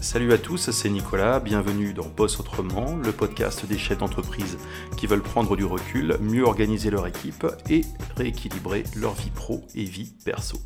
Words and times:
Salut 0.00 0.32
à 0.32 0.38
tous, 0.38 0.70
c'est 0.70 0.88
Nicolas, 0.88 1.40
bienvenue 1.40 1.92
dans 1.92 2.08
Boss 2.08 2.40
Autrement, 2.40 2.96
le 2.96 3.12
podcast 3.12 3.66
des 3.66 3.76
chefs 3.76 3.98
d'entreprise 3.98 4.56
qui 4.96 5.06
veulent 5.06 5.22
prendre 5.22 5.56
du 5.56 5.64
recul, 5.66 6.16
mieux 6.22 6.42
organiser 6.42 6.88
leur 6.90 7.06
équipe 7.06 7.46
et 7.68 7.82
rééquilibrer 8.16 8.84
leur 8.96 9.12
vie 9.12 9.30
pro 9.30 9.62
et 9.74 9.84
vie 9.84 10.14
perso. 10.24 10.56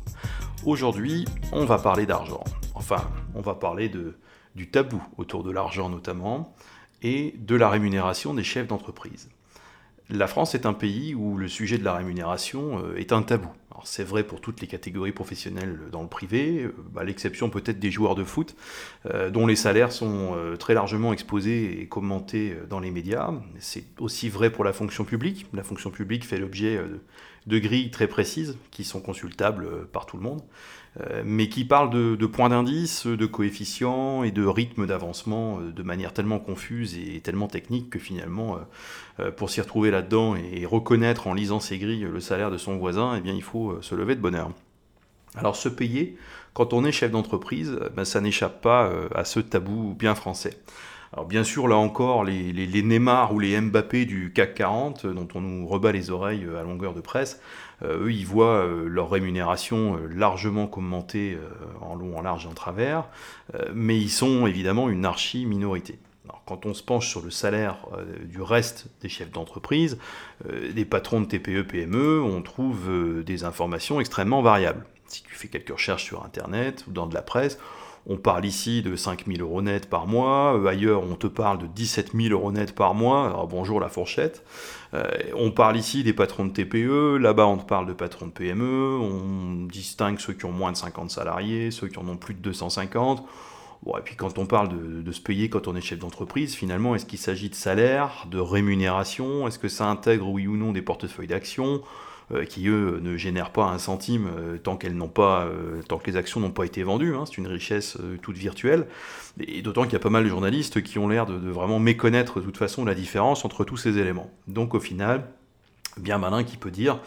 Aujourd'hui, 0.65 1.25
on 1.51 1.65
va 1.65 1.77
parler 1.77 2.05
d'argent. 2.05 2.45
Enfin, 2.75 3.11
on 3.35 3.41
va 3.41 3.55
parler 3.55 3.91
du 4.55 4.71
tabou 4.71 5.03
autour 5.17 5.43
de 5.43 5.51
l'argent 5.51 5.89
notamment 5.89 6.55
et 7.01 7.35
de 7.37 7.55
la 7.55 7.69
rémunération 7.69 8.33
des 8.33 8.43
chefs 8.43 8.67
d'entreprise. 8.67 9.29
La 10.09 10.27
France 10.27 10.55
est 10.55 10.65
un 10.65 10.73
pays 10.73 11.13
où 11.13 11.35
le 11.35 11.49
sujet 11.49 11.77
de 11.77 11.83
la 11.83 11.93
rémunération 11.93 12.79
euh, 12.79 12.95
est 12.95 13.11
un 13.11 13.21
tabou. 13.21 13.49
C'est 13.85 14.03
vrai 14.03 14.23
pour 14.23 14.41
toutes 14.41 14.61
les 14.61 14.67
catégories 14.67 15.11
professionnelles 15.11 15.79
dans 15.91 16.01
le 16.01 16.09
privé, 16.09 16.63
euh, 16.63 16.67
à 16.67 16.95
bah, 16.95 17.03
l'exception 17.03 17.49
peut-être 17.49 17.79
des 17.79 17.91
joueurs 17.91 18.15
de 18.15 18.23
foot, 18.23 18.55
euh, 19.05 19.29
dont 19.29 19.47
les 19.47 19.55
salaires 19.55 19.91
sont 19.91 20.35
très 20.59 20.73
largement 20.73 21.13
exposés 21.13 21.81
et 21.81 21.87
commentés 21.87 22.55
dans 22.69 22.79
les 22.79 22.91
médias. 22.91 23.31
C'est 23.59 23.85
aussi 23.99 24.29
vrai 24.29 24.49
pour 24.49 24.63
la 24.63 24.73
fonction 24.73 25.05
publique. 25.05 25.45
La 25.53 25.63
fonction 25.63 25.91
publique 25.91 26.25
fait 26.25 26.37
l'objet 26.37 26.79
de 27.47 27.59
grilles 27.59 27.91
très 27.91 28.07
précises 28.07 28.57
qui 28.71 28.83
sont 28.83 28.99
consultables 28.99 29.87
par 29.87 30.05
tout 30.05 30.17
le 30.17 30.23
monde. 30.23 30.41
Euh, 31.01 31.23
mais 31.25 31.49
qui 31.49 31.65
parle 31.65 31.89
de, 31.89 32.25
points 32.25 32.49
d'indice, 32.49 33.05
de 33.05 33.25
coefficients 33.25 34.23
et 34.23 34.31
de 34.31 34.45
rythme 34.45 34.87
d'avancement 34.87 35.59
euh, 35.59 35.71
de 35.71 35.83
manière 35.83 36.13
tellement 36.13 36.39
confuse 36.39 36.97
et 36.97 37.19
tellement 37.19 37.47
technique 37.47 37.89
que 37.89 37.99
finalement, 37.99 38.59
euh, 39.19 39.29
pour 39.31 39.49
s'y 39.49 39.59
retrouver 39.59 39.91
là-dedans 39.91 40.35
et 40.35 40.65
reconnaître 40.65 41.27
en 41.27 41.33
lisant 41.33 41.59
ces 41.59 41.77
grilles 41.77 42.07
le 42.09 42.19
salaire 42.21 42.49
de 42.49 42.57
son 42.57 42.77
voisin, 42.77 43.15
eh 43.17 43.21
bien, 43.21 43.33
il 43.33 43.43
faut 43.43 43.81
se 43.81 43.93
lever 43.93 44.15
de 44.15 44.21
bonne 44.21 44.35
heure. 44.35 44.51
Alors 45.35 45.57
se 45.57 45.67
payer, 45.67 46.15
quand 46.53 46.71
on 46.71 46.85
est 46.85 46.93
chef 46.93 47.11
d'entreprise, 47.11 47.77
ben, 47.93 48.05
ça 48.05 48.21
n'échappe 48.21 48.61
pas 48.61 48.89
à 49.13 49.25
ce 49.25 49.41
tabou 49.41 49.93
bien 49.99 50.15
français. 50.15 50.57
Alors 51.11 51.25
bien 51.25 51.43
sûr, 51.43 51.67
là 51.67 51.75
encore, 51.75 52.23
les, 52.23 52.53
les, 52.53 52.83
Neymar 52.83 53.33
ou 53.33 53.39
les 53.39 53.59
Mbappé 53.59 54.05
du 54.05 54.31
CAC 54.33 54.55
40, 54.55 55.05
dont 55.07 55.27
on 55.35 55.41
nous 55.41 55.67
rebat 55.67 55.91
les 55.91 56.09
oreilles 56.09 56.45
à 56.57 56.63
longueur 56.63 56.93
de 56.93 57.01
presse, 57.01 57.41
eux, 57.83 58.11
ils 58.11 58.25
voient 58.25 58.65
euh, 58.65 58.87
leur 58.87 59.09
rémunération 59.09 59.95
euh, 59.95 60.07
largement 60.07 60.67
commentée 60.67 61.37
en 61.81 61.95
long, 61.95 62.17
en 62.17 62.21
large 62.21 62.45
et 62.45 62.47
en 62.47 62.53
travers, 62.53 63.05
mais 63.73 63.97
ils 63.97 64.09
sont 64.09 64.47
évidemment 64.47 64.89
une 64.89 65.05
archi-minorité. 65.05 65.99
quand 66.45 66.65
on 66.65 66.73
se 66.73 66.83
penche 66.83 67.09
sur 67.09 67.21
le 67.21 67.29
salaire 67.29 67.77
du 68.25 68.41
reste 68.41 68.87
des 69.01 69.09
chefs 69.09 69.31
d'entreprise, 69.31 69.97
des 70.47 70.85
patrons 70.85 71.21
de 71.21 71.25
TPE, 71.25 71.63
PME, 71.63 72.21
on 72.21 72.41
trouve 72.41 72.89
des 73.23 73.43
informations 73.43 73.99
extrêmement 73.99 74.41
variables. 74.41 74.85
Si 75.07 75.23
tu 75.23 75.35
fais 75.35 75.47
quelques 75.47 75.69
recherches 75.69 76.03
sur 76.03 76.23
Internet 76.25 76.85
ou 76.87 76.91
dans 76.91 77.07
de 77.07 77.13
la 77.13 77.21
presse, 77.21 77.59
on 78.07 78.17
parle 78.17 78.45
ici 78.45 78.81
de 78.81 78.95
5 78.95 79.25
000 79.25 79.39
euros 79.39 79.61
net 79.61 79.89
par 79.89 80.07
mois, 80.07 80.57
euh, 80.57 80.67
ailleurs 80.67 81.03
on 81.03 81.15
te 81.15 81.27
parle 81.27 81.57
de 81.57 81.67
17 81.67 82.11
000 82.13 82.33
euros 82.33 82.51
net 82.51 82.75
par 82.75 82.93
mois, 82.93 83.27
alors 83.27 83.47
bonjour 83.47 83.79
la 83.79 83.89
fourchette. 83.89 84.43
Euh, 84.93 85.03
on 85.35 85.51
parle 85.51 85.77
ici 85.77 86.03
des 86.03 86.13
patrons 86.13 86.45
de 86.45 86.51
TPE, 86.51 87.17
là-bas 87.17 87.47
on 87.47 87.57
te 87.57 87.65
parle 87.65 87.87
de 87.87 87.93
patrons 87.93 88.27
de 88.27 88.31
PME, 88.31 88.97
on 88.99 89.65
distingue 89.65 90.19
ceux 90.19 90.33
qui 90.33 90.45
ont 90.45 90.51
moins 90.51 90.71
de 90.71 90.77
50 90.77 91.09
salariés, 91.09 91.71
ceux 91.71 91.87
qui 91.87 91.97
en 91.97 92.07
ont 92.07 92.17
plus 92.17 92.33
de 92.33 92.39
250. 92.39 93.23
Bon, 93.83 93.97
et 93.97 94.01
puis 94.01 94.15
quand 94.15 94.37
on 94.39 94.45
parle 94.45 94.69
de, 94.69 95.01
de 95.01 95.11
se 95.11 95.21
payer 95.21 95.49
quand 95.49 95.67
on 95.67 95.75
est 95.75 95.81
chef 95.81 95.99
d'entreprise, 95.99 96.55
finalement, 96.55 96.95
est-ce 96.95 97.05
qu'il 97.05 97.19
s'agit 97.19 97.49
de 97.49 97.55
salaire, 97.55 98.25
de 98.31 98.39
rémunération? 98.39 99.47
Est-ce 99.47 99.59
que 99.59 99.67
ça 99.67 99.87
intègre, 99.87 100.27
oui 100.27 100.47
ou 100.47 100.57
non, 100.57 100.71
des 100.71 100.81
portefeuilles 100.81 101.27
d'actions? 101.27 101.81
Qui 102.49 102.67
eux 102.67 102.99
ne 103.01 103.17
génèrent 103.17 103.51
pas 103.51 103.65
un 103.65 103.77
centime 103.77 104.27
euh, 104.37 104.57
tant 104.57 104.77
qu'elles 104.77 104.95
n'ont 104.95 105.07
pas, 105.07 105.45
euh, 105.45 105.81
tant 105.87 105.97
que 105.97 106.09
les 106.09 106.17
actions 106.17 106.39
n'ont 106.39 106.51
pas 106.51 106.65
été 106.65 106.83
vendues. 106.83 107.15
Hein, 107.15 107.23
c'est 107.25 107.37
une 107.37 107.47
richesse 107.47 107.97
toute 108.21 108.37
virtuelle. 108.37 108.87
Et 109.39 109.61
d'autant 109.61 109.83
qu'il 109.83 109.93
y 109.93 109.97
a 109.97 109.99
pas 109.99 110.09
mal 110.09 110.23
de 110.23 110.29
journalistes 110.29 110.81
qui 110.81 110.97
ont 110.97 111.07
l'air 111.07 111.25
de, 111.25 111.35
vraiment 111.49 111.79
méconnaître 111.79 112.39
de 112.39 112.45
toute 112.45 112.57
façon 112.57 112.85
la 112.85 112.95
différence 112.95 113.45
entre 113.45 113.63
tous 113.63 113.77
ces 113.77 113.97
éléments. 113.97 114.31
Donc 114.47 114.73
au 114.73 114.79
final, 114.79 115.27
bien 115.97 116.17
malin 116.17 116.43
qui 116.43 116.57
peut 116.57 116.71
dire 116.71 116.99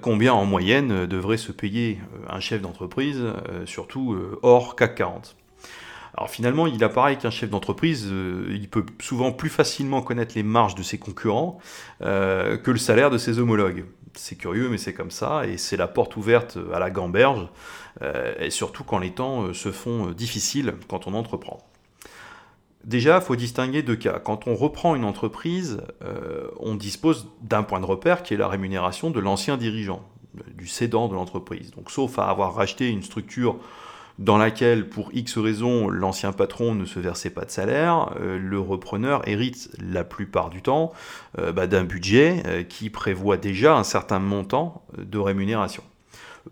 combien 0.00 0.32
en 0.32 0.46
moyenne 0.46 1.06
devrait 1.06 1.36
se 1.36 1.52
payer 1.52 1.98
un 2.28 2.40
chef 2.40 2.62
d'entreprise, 2.62 3.22
surtout 3.66 4.16
hors 4.42 4.74
CAC 4.74 4.94
40. 4.94 5.36
Alors 6.16 6.30
finalement, 6.30 6.66
il 6.66 6.82
apparaît 6.82 7.16
qu'un 7.18 7.30
chef 7.30 7.50
d'entreprise, 7.50 8.10
il 8.50 8.68
peut 8.68 8.84
souvent 9.00 9.32
plus 9.32 9.50
facilement 9.50 10.02
connaître 10.02 10.32
les 10.34 10.42
marges 10.42 10.74
de 10.74 10.82
ses 10.82 10.98
concurrents 10.98 11.58
que 12.00 12.70
le 12.70 12.78
salaire 12.78 13.10
de 13.10 13.18
ses 13.18 13.38
homologues 13.38 13.84
c'est 14.14 14.36
curieux, 14.36 14.68
mais 14.68 14.78
c'est 14.78 14.94
comme 14.94 15.10
ça, 15.10 15.46
et 15.46 15.56
c'est 15.56 15.76
la 15.76 15.88
porte 15.88 16.16
ouverte 16.16 16.58
à 16.72 16.78
la 16.78 16.90
gamberge, 16.90 17.48
euh, 18.02 18.34
et 18.38 18.50
surtout 18.50 18.84
quand 18.84 18.98
les 18.98 19.12
temps 19.12 19.42
euh, 19.42 19.54
se 19.54 19.72
font 19.72 20.08
euh, 20.08 20.14
difficiles 20.14 20.74
quand 20.88 21.06
on 21.06 21.14
entreprend. 21.14 21.58
Déjà, 22.84 23.16
il 23.16 23.22
faut 23.22 23.36
distinguer 23.36 23.82
deux 23.82 23.96
cas. 23.96 24.18
Quand 24.18 24.46
on 24.46 24.54
reprend 24.54 24.94
une 24.94 25.04
entreprise, 25.04 25.82
on 26.58 26.74
dispose 26.74 27.28
d'un 27.42 27.62
point 27.62 27.78
de 27.78 27.84
repère 27.84 28.22
qui 28.22 28.32
est 28.32 28.38
la 28.38 28.48
rémunération 28.48 29.10
de 29.10 29.20
l'ancien 29.20 29.58
dirigeant, 29.58 30.02
du 30.54 30.66
cédant 30.66 31.06
de 31.06 31.12
l'entreprise. 31.12 31.72
Donc, 31.72 31.90
sauf 31.90 32.18
à 32.18 32.30
avoir 32.30 32.54
racheté 32.54 32.88
une 32.88 33.02
structure 33.02 33.58
dans 34.20 34.36
laquelle, 34.36 34.86
pour 34.86 35.08
X 35.14 35.38
raisons, 35.38 35.88
l'ancien 35.88 36.32
patron 36.32 36.74
ne 36.74 36.84
se 36.84 37.00
versait 37.00 37.30
pas 37.30 37.46
de 37.46 37.50
salaire, 37.50 38.14
euh, 38.20 38.38
le 38.38 38.60
repreneur 38.60 39.26
hérite 39.26 39.70
la 39.80 40.04
plupart 40.04 40.50
du 40.50 40.60
temps 40.60 40.92
euh, 41.38 41.52
bah, 41.52 41.66
d'un 41.66 41.84
budget 41.84 42.42
euh, 42.44 42.62
qui 42.62 42.90
prévoit 42.90 43.38
déjà 43.38 43.76
un 43.78 43.82
certain 43.82 44.18
montant 44.18 44.84
de 44.98 45.16
rémunération. 45.16 45.82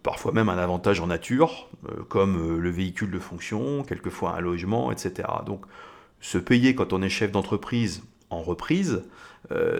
Parfois 0.02 0.32
même 0.32 0.48
un 0.48 0.56
avantage 0.56 1.00
en 1.00 1.08
nature, 1.08 1.68
comme 2.08 2.58
le 2.58 2.70
véhicule 2.70 3.10
de 3.10 3.18
fonction, 3.18 3.82
quelquefois 3.84 4.34
un 4.36 4.40
logement, 4.40 4.92
etc. 4.92 5.28
Donc 5.46 5.64
se 6.20 6.36
payer 6.36 6.74
quand 6.74 6.92
on 6.92 7.00
est 7.02 7.08
chef 7.08 7.32
d'entreprise 7.32 8.02
en 8.28 8.42
reprise, 8.42 9.02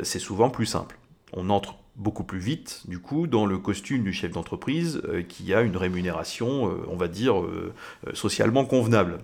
c'est 0.02 0.18
souvent 0.18 0.48
plus 0.48 0.64
simple. 0.64 0.98
On 1.34 1.50
entre 1.50 1.77
beaucoup 1.98 2.22
plus 2.22 2.38
vite, 2.38 2.82
du 2.86 3.00
coup, 3.00 3.26
dans 3.26 3.44
le 3.44 3.58
costume 3.58 4.04
du 4.04 4.12
chef 4.12 4.30
d'entreprise 4.32 5.02
euh, 5.08 5.22
qui 5.22 5.52
a 5.52 5.62
une 5.62 5.76
rémunération, 5.76 6.68
euh, 6.68 6.86
on 6.88 6.96
va 6.96 7.08
dire, 7.08 7.40
euh, 7.40 7.74
socialement 8.14 8.64
convenable. 8.64 9.18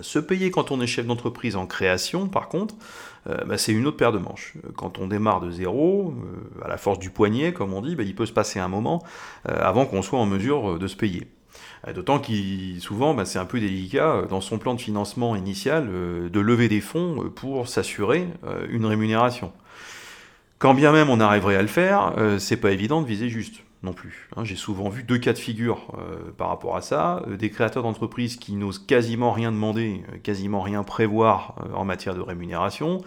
Se 0.00 0.18
payer 0.18 0.50
quand 0.50 0.72
on 0.72 0.80
est 0.80 0.88
chef 0.88 1.06
d'entreprise 1.06 1.54
en 1.54 1.66
création, 1.66 2.26
par 2.26 2.48
contre, 2.48 2.74
bah, 3.46 3.56
c'est 3.56 3.70
une 3.70 3.86
autre 3.86 3.96
paire 3.96 4.10
de 4.10 4.18
manches. 4.18 4.54
Quand 4.74 4.98
on 4.98 5.06
démarre 5.06 5.40
de 5.40 5.52
zéro, 5.52 6.12
à 6.64 6.66
la 6.66 6.76
force 6.78 6.98
du 6.98 7.10
poignet, 7.10 7.52
comme 7.52 7.72
on 7.72 7.80
dit, 7.80 7.94
bah, 7.94 8.02
il 8.02 8.12
peut 8.12 8.26
se 8.26 8.32
passer 8.32 8.58
un 8.58 8.66
moment 8.66 9.04
avant 9.44 9.86
qu'on 9.86 10.02
soit 10.02 10.18
en 10.18 10.26
mesure 10.26 10.80
de 10.80 10.86
se 10.88 10.96
payer. 10.96 11.28
D'autant 11.94 12.18
qu'il 12.18 12.80
souvent, 12.80 13.14
bah, 13.14 13.24
c'est 13.24 13.38
un 13.38 13.44
peu 13.44 13.60
délicat 13.60 14.22
dans 14.28 14.40
son 14.40 14.58
plan 14.58 14.74
de 14.74 14.80
financement 14.80 15.36
initial 15.36 15.86
de 15.86 16.40
lever 16.40 16.68
des 16.68 16.80
fonds 16.80 17.30
pour 17.32 17.68
s'assurer 17.68 18.26
une 18.68 18.86
rémunération. 18.86 19.52
Quand 20.58 20.74
bien 20.74 20.92
même 20.92 21.10
on 21.10 21.20
arriverait 21.20 21.56
à 21.56 21.62
le 21.62 21.68
faire, 21.68 22.14
euh, 22.16 22.38
c'est 22.38 22.56
pas 22.56 22.70
évident 22.70 23.02
de 23.02 23.06
viser 23.06 23.28
juste 23.28 23.62
non 23.82 23.92
plus. 23.92 24.28
Hein. 24.34 24.44
J'ai 24.44 24.56
souvent 24.56 24.88
vu 24.88 25.02
deux 25.02 25.18
cas 25.18 25.34
de 25.34 25.38
figure 25.38 25.92
euh, 25.98 26.30
par 26.36 26.48
rapport 26.48 26.76
à 26.76 26.80
ça. 26.80 27.22
Euh, 27.28 27.36
des 27.36 27.50
créateurs 27.50 27.82
d'entreprises 27.82 28.36
qui 28.36 28.54
n'osent 28.54 28.78
quasiment 28.78 29.32
rien 29.32 29.52
demander, 29.52 30.02
quasiment 30.22 30.62
rien 30.62 30.82
prévoir 30.84 31.56
en 31.74 31.84
matière 31.84 32.14
de 32.14 32.20
rémunération. 32.20 33.02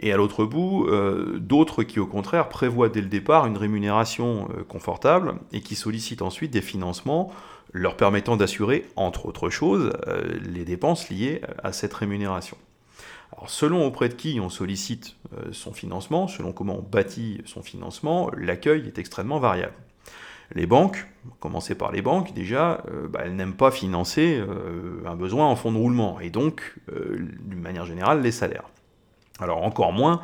Et 0.00 0.12
à 0.12 0.16
l'autre 0.16 0.44
bout, 0.44 0.88
d'autres 1.36 1.84
qui 1.84 2.00
au 2.00 2.06
contraire 2.06 2.48
prévoient 2.48 2.88
dès 2.88 3.00
le 3.00 3.06
départ 3.06 3.46
une 3.46 3.56
rémunération 3.56 4.48
confortable 4.66 5.34
et 5.52 5.60
qui 5.60 5.76
sollicitent 5.76 6.22
ensuite 6.22 6.50
des 6.50 6.62
financements 6.62 7.32
leur 7.72 7.96
permettant 7.96 8.36
d'assurer, 8.36 8.86
entre 8.96 9.26
autres 9.26 9.50
choses, 9.50 9.92
les 10.42 10.64
dépenses 10.64 11.10
liées 11.10 11.42
à 11.62 11.72
cette 11.72 11.94
rémunération. 11.94 12.56
Selon 13.46 13.84
auprès 13.86 14.08
de 14.08 14.14
qui 14.14 14.38
on 14.40 14.48
sollicite 14.48 15.16
euh, 15.36 15.52
son 15.52 15.72
financement, 15.72 16.28
selon 16.28 16.52
comment 16.52 16.78
on 16.78 16.82
bâtit 16.82 17.42
son 17.46 17.62
financement, 17.62 18.30
l'accueil 18.36 18.86
est 18.86 18.98
extrêmement 18.98 19.38
variable. 19.38 19.74
Les 20.54 20.66
banques, 20.66 21.06
commencer 21.40 21.74
par 21.74 21.90
les 21.90 22.02
banques, 22.02 22.32
déjà, 22.34 22.82
euh, 22.90 23.08
bah, 23.08 23.20
elles 23.24 23.34
n'aiment 23.34 23.56
pas 23.56 23.70
financer 23.70 24.38
euh, 24.38 25.02
un 25.06 25.16
besoin 25.16 25.46
en 25.46 25.56
fonds 25.56 25.72
de 25.72 25.78
roulement, 25.78 26.20
et 26.20 26.30
donc, 26.30 26.74
d'une 26.88 27.60
manière 27.60 27.86
générale, 27.86 28.22
les 28.22 28.32
salaires. 28.32 28.68
Alors 29.40 29.64
encore 29.64 29.92
moins 29.92 30.22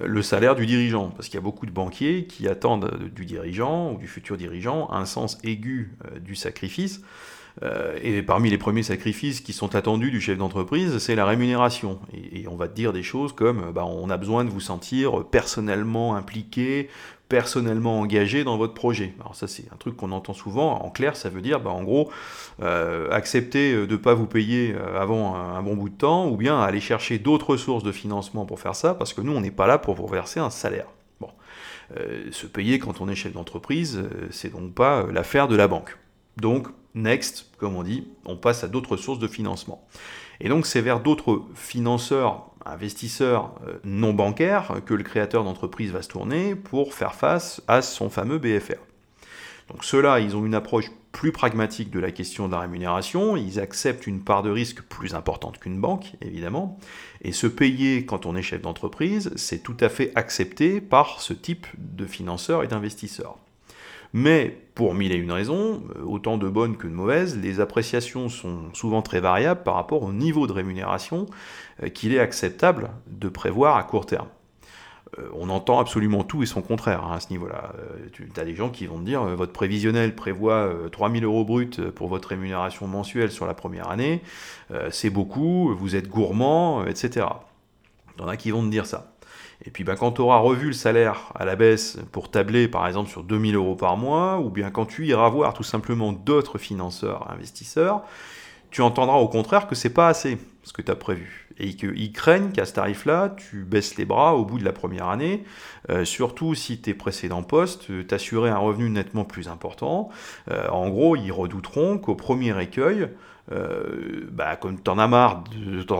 le 0.00 0.22
salaire 0.22 0.54
du 0.54 0.66
dirigeant, 0.66 1.10
parce 1.10 1.26
qu'il 1.26 1.34
y 1.34 1.38
a 1.38 1.42
beaucoup 1.42 1.66
de 1.66 1.72
banquiers 1.72 2.26
qui 2.26 2.46
attendent 2.46 3.10
du 3.12 3.26
dirigeant 3.26 3.90
ou 3.90 3.98
du 3.98 4.06
futur 4.06 4.36
dirigeant 4.36 4.88
un 4.92 5.04
sens 5.04 5.36
aigu 5.42 5.96
du 6.20 6.36
sacrifice, 6.36 7.00
et 8.02 8.22
parmi 8.22 8.50
les 8.50 8.58
premiers 8.58 8.82
sacrifices 8.82 9.40
qui 9.40 9.52
sont 9.52 9.74
attendus 9.74 10.10
du 10.10 10.20
chef 10.20 10.38
d'entreprise, 10.38 10.98
c'est 10.98 11.14
la 11.14 11.26
rémunération. 11.26 11.98
Et, 12.12 12.48
on 12.48 12.56
va 12.56 12.66
te 12.66 12.74
dire 12.74 12.92
des 12.92 13.02
choses 13.02 13.32
comme 13.32 13.72
bah, 13.72 13.84
on 13.84 14.10
a 14.10 14.16
besoin 14.16 14.44
de 14.44 14.50
vous 14.50 14.60
sentir 14.60 15.24
personnellement 15.26 16.16
impliqué, 16.16 16.88
personnellement 17.32 17.98
engagé 17.98 18.44
dans 18.44 18.58
votre 18.58 18.74
projet. 18.74 19.14
Alors 19.18 19.34
ça 19.34 19.48
c'est 19.48 19.64
un 19.72 19.76
truc 19.76 19.96
qu'on 19.96 20.12
entend 20.12 20.34
souvent. 20.34 20.82
En 20.82 20.90
clair, 20.90 21.16
ça 21.16 21.30
veut 21.30 21.40
dire 21.40 21.60
bah, 21.60 21.70
en 21.70 21.82
gros 21.82 22.10
euh, 22.60 23.10
accepter 23.10 23.72
de 23.72 23.86
ne 23.86 23.96
pas 23.96 24.12
vous 24.12 24.26
payer 24.26 24.74
euh, 24.74 25.00
avant 25.00 25.34
un, 25.34 25.62
bon 25.62 25.74
bout 25.74 25.88
de 25.88 25.94
temps, 25.94 26.28
ou 26.28 26.36
bien 26.36 26.60
aller 26.60 26.80
chercher 26.80 27.18
d'autres 27.18 27.56
sources 27.56 27.84
de 27.84 27.90
financement 27.90 28.44
pour 28.44 28.60
faire 28.60 28.74
ça, 28.74 28.92
parce 28.92 29.14
que 29.14 29.22
nous 29.22 29.32
on 29.32 29.40
n'est 29.40 29.50
pas 29.50 29.66
là 29.66 29.78
pour 29.78 29.94
vous 29.94 30.06
verser 30.06 30.40
un 30.40 30.50
salaire. 30.50 30.88
Bon. 31.20 31.30
se 32.30 32.46
payer 32.46 32.78
quand 32.78 33.00
on 33.00 33.08
est 33.08 33.14
chef 33.14 33.32
d'entreprise, 33.32 34.02
c'est 34.30 34.52
donc 34.52 34.74
pas 34.74 35.06
l'affaire 35.10 35.48
de 35.48 35.56
la 35.56 35.68
banque. 35.68 35.96
Donc, 36.36 36.68
next, 36.94 37.50
comme 37.58 37.76
on 37.76 37.82
dit, 37.82 38.06
on 38.24 38.36
passe 38.36 38.64
à 38.64 38.68
d'autres 38.68 38.96
sources 38.96 39.18
de 39.18 39.28
financement. 39.28 39.86
Et 40.40 40.48
donc 40.48 40.66
c'est 40.66 40.80
vers 40.80 41.00
d'autres 41.00 41.42
financeurs, 41.54 42.46
investisseurs 42.64 43.54
euh, 43.66 43.78
non 43.84 44.12
bancaires 44.12 44.80
que 44.84 44.94
le 44.94 45.02
créateur 45.02 45.44
d'entreprise 45.44 45.92
va 45.92 46.02
se 46.02 46.08
tourner 46.08 46.54
pour 46.54 46.94
faire 46.94 47.14
face 47.14 47.62
à 47.68 47.82
son 47.82 48.10
fameux 48.10 48.38
BFR. 48.38 48.80
Donc 49.68 49.84
ceux-là, 49.84 50.20
ils 50.20 50.36
ont 50.36 50.44
une 50.44 50.54
approche 50.54 50.90
plus 51.12 51.30
pragmatique 51.30 51.90
de 51.90 52.00
la 52.00 52.10
question 52.10 52.46
de 52.46 52.52
la 52.52 52.60
rémunération, 52.60 53.36
ils 53.36 53.60
acceptent 53.60 54.06
une 54.06 54.22
part 54.24 54.42
de 54.42 54.50
risque 54.50 54.82
plus 54.82 55.14
importante 55.14 55.58
qu'une 55.58 55.80
banque, 55.80 56.14
évidemment, 56.20 56.78
et 57.20 57.32
se 57.32 57.46
payer 57.46 58.06
quand 58.06 58.26
on 58.26 58.34
est 58.34 58.42
chef 58.42 58.62
d'entreprise, 58.62 59.30
c'est 59.36 59.62
tout 59.62 59.76
à 59.80 59.88
fait 59.88 60.10
accepté 60.14 60.80
par 60.80 61.20
ce 61.20 61.34
type 61.34 61.66
de 61.78 62.06
financeurs 62.06 62.64
et 62.64 62.66
d'investisseurs. 62.66 63.38
Mais 64.12 64.62
pour 64.74 64.94
mille 64.94 65.12
et 65.12 65.16
une 65.16 65.32
raisons, 65.32 65.82
euh, 65.96 66.02
autant 66.04 66.38
de 66.38 66.48
bonnes 66.48 66.76
que 66.76 66.86
de 66.86 66.92
mauvaises, 66.92 67.38
les 67.38 67.60
appréciations 67.60 68.28
sont 68.28 68.72
souvent 68.72 69.02
très 69.02 69.20
variables 69.20 69.62
par 69.62 69.74
rapport 69.74 70.02
au 70.02 70.12
niveau 70.12 70.46
de 70.46 70.52
rémunération 70.52 71.26
euh, 71.82 71.88
qu'il 71.88 72.14
est 72.14 72.18
acceptable 72.18 72.90
de 73.06 73.28
prévoir 73.28 73.76
à 73.76 73.82
court 73.84 74.06
terme. 74.06 74.28
Euh, 75.18 75.28
on 75.34 75.50
entend 75.50 75.78
absolument 75.78 76.24
tout 76.24 76.42
et 76.42 76.46
son 76.46 76.62
contraire 76.62 77.04
hein, 77.04 77.16
à 77.16 77.20
ce 77.20 77.30
niveau-là. 77.30 77.74
tu 78.12 78.28
as 78.36 78.44
des 78.44 78.54
gens 78.54 78.70
qui 78.70 78.86
vont 78.86 78.98
te 78.98 79.04
dire 79.04 79.22
votre 79.24 79.52
prévisionnel 79.52 80.14
prévoit 80.14 80.72
3000 80.90 81.24
euros 81.24 81.44
brut 81.44 81.90
pour 81.90 82.08
votre 82.08 82.28
rémunération 82.28 82.86
mensuelle 82.86 83.30
sur 83.30 83.46
la 83.46 83.52
première 83.52 83.90
année, 83.90 84.22
c'est 84.90 85.10
beaucoup, 85.10 85.74
vous 85.74 85.96
êtes 85.96 86.08
gourmand, 86.08 86.86
etc. 86.86 87.26
Il 88.16 88.22
y 88.22 88.24
en 88.24 88.28
a 88.28 88.38
qui 88.38 88.50
vont 88.50 88.62
te 88.62 88.70
dire 88.70 88.86
ça. 88.86 89.11
Et 89.64 89.70
puis 89.70 89.84
ben, 89.84 89.94
quand 89.94 90.12
tu 90.12 90.20
auras 90.20 90.38
revu 90.38 90.68
le 90.68 90.72
salaire 90.72 91.32
à 91.34 91.44
la 91.44 91.56
baisse 91.56 91.98
pour 92.10 92.30
tabler 92.30 92.68
par 92.68 92.86
exemple 92.86 93.10
sur 93.10 93.22
2000 93.22 93.54
euros 93.54 93.76
par 93.76 93.96
mois, 93.96 94.38
ou 94.38 94.50
bien 94.50 94.70
quand 94.70 94.86
tu 94.86 95.06
iras 95.06 95.28
voir 95.28 95.54
tout 95.54 95.62
simplement 95.62 96.12
d'autres 96.12 96.58
financeurs, 96.58 97.30
investisseurs, 97.30 98.02
tu 98.70 98.80
entendras 98.80 99.18
au 99.18 99.28
contraire 99.28 99.68
que 99.68 99.74
c'est 99.74 99.92
pas 99.92 100.08
assez 100.08 100.38
ce 100.62 100.72
que 100.72 100.82
tu 100.82 100.90
as 100.90 100.96
prévu. 100.96 101.48
Et 101.58 101.76
qu'ils 101.76 102.12
craignent 102.12 102.50
qu'à 102.50 102.64
ce 102.64 102.72
tarif-là, 102.72 103.34
tu 103.36 103.64
baisses 103.64 103.96
les 103.96 104.04
bras 104.04 104.34
au 104.34 104.44
bout 104.44 104.58
de 104.58 104.64
la 104.64 104.72
première 104.72 105.08
année, 105.08 105.44
euh, 105.90 106.04
surtout 106.04 106.54
si 106.54 106.80
tes 106.80 106.94
précédents 106.94 107.42
postes 107.42 107.90
euh, 107.90 108.02
t'assuraient 108.02 108.50
un 108.50 108.58
revenu 108.58 108.88
nettement 108.88 109.24
plus 109.24 109.48
important. 109.48 110.08
Euh, 110.50 110.68
en 110.68 110.88
gros, 110.88 111.14
ils 111.14 111.30
redouteront 111.30 111.98
qu'au 111.98 112.14
premier 112.14 112.60
écueil, 112.62 113.08
euh, 113.50 114.28
bah, 114.30 114.54
comme 114.56 114.80
tu 114.80 114.88
en 114.88 114.98
as 114.98 115.08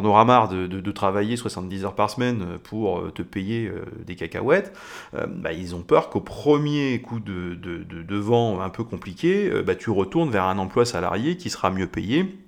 auras 0.04 0.24
marre 0.24 0.48
de, 0.48 0.90
travailler 0.92 1.36
70 1.36 1.84
heures 1.84 1.94
par 1.94 2.10
semaine 2.10 2.58
pour 2.62 2.98
euh, 2.98 3.10
te 3.10 3.22
payer 3.22 3.66
euh, 3.66 3.84
des 4.04 4.14
cacahuètes, 4.14 4.72
bah, 5.12 5.52
ils 5.52 5.74
ont 5.74 5.82
peur 5.82 6.10
qu'au 6.10 6.20
premier 6.20 7.00
coup 7.00 7.18
de, 7.20 8.16
vent 8.16 8.60
un 8.60 8.68
peu 8.68 8.84
compliqué, 8.84 9.50
bah, 9.62 9.74
tu 9.74 9.90
retournes 9.90 10.30
vers 10.30 10.44
un 10.44 10.58
emploi 10.58 10.84
salarié 10.84 11.36
qui 11.36 11.50
sera 11.50 11.70
mieux 11.70 11.86
payé 11.86 12.38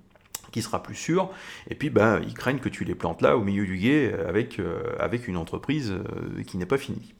qui 0.53 0.63
sera 0.63 0.81
plus 0.81 0.95
sûr, 0.95 1.31
et 1.69 1.75
puis 1.75 1.91
bah, 1.91 2.21
ils 2.25 2.33
craignent 2.33 2.61
que 2.61 2.69
tu 2.69 2.85
les 2.85 2.95
plantes 2.95 3.23
là 3.23 3.37
au 3.37 3.43
milieu 3.43 3.67
du 3.67 3.77
guet 3.77 4.15
avec 4.29 5.27
une 5.27 5.37
entreprise 5.37 5.95
qui 6.47 6.59
n'est 6.59 6.65
pas 6.65 6.79
finie. 6.79 7.13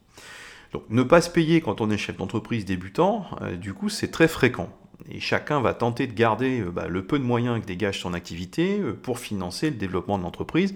Donc 0.73 0.83
ne 0.89 1.03
pas 1.03 1.21
se 1.21 1.29
payer 1.29 1.61
quand 1.61 1.81
on 1.81 1.89
est 1.89 1.97
chef 1.97 2.17
d'entreprise 2.17 2.65
débutant, 2.65 3.25
du 3.59 3.73
coup 3.73 3.89
c'est 3.89 4.11
très 4.11 4.27
fréquent 4.27 4.69
et 5.09 5.19
chacun 5.19 5.61
va 5.61 5.73
tenter 5.73 6.07
de 6.07 6.13
garder 6.13 6.61
euh, 6.61 6.71
bah, 6.71 6.87
le 6.87 7.03
peu 7.05 7.19
de 7.19 7.23
moyens 7.23 7.59
que 7.61 7.65
dégage 7.65 7.99
son 7.99 8.13
activité 8.13 8.79
euh, 8.79 8.93
pour 8.93 9.19
financer 9.19 9.69
le 9.69 9.75
développement 9.75 10.17
de 10.17 10.23
l'entreprise, 10.23 10.75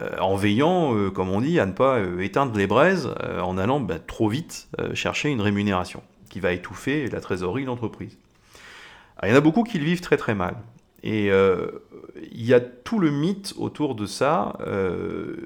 euh, 0.00 0.18
en 0.18 0.36
veillant, 0.36 1.10
comme 1.10 1.30
on 1.30 1.40
dit, 1.40 1.58
à 1.58 1.66
ne 1.66 1.72
pas 1.72 2.00
éteindre 2.20 2.56
les 2.56 2.66
braises 2.66 3.08
en 3.42 3.58
allant 3.58 3.80
bah, 3.80 3.98
trop 3.98 4.28
vite 4.28 4.68
chercher 4.94 5.30
une 5.30 5.40
rémunération 5.40 6.02
qui 6.28 6.40
va 6.40 6.52
étouffer 6.52 7.08
la 7.08 7.20
trésorerie 7.20 7.62
de 7.62 7.66
l'entreprise. 7.66 8.16
Il 9.22 9.28
y 9.28 9.32
en 9.32 9.36
a 9.36 9.40
beaucoup 9.40 9.62
qui 9.62 9.78
le 9.78 9.84
vivent 9.84 10.00
très 10.00 10.16
très 10.16 10.34
mal. 10.34 10.56
Et 11.04 11.32
euh, 11.32 11.66
il 12.30 12.44
y 12.44 12.54
a 12.54 12.60
tout 12.60 13.00
le 13.00 13.10
mythe 13.10 13.54
autour 13.56 13.96
de 13.96 14.06
ça, 14.06 14.56
euh, 14.60 15.36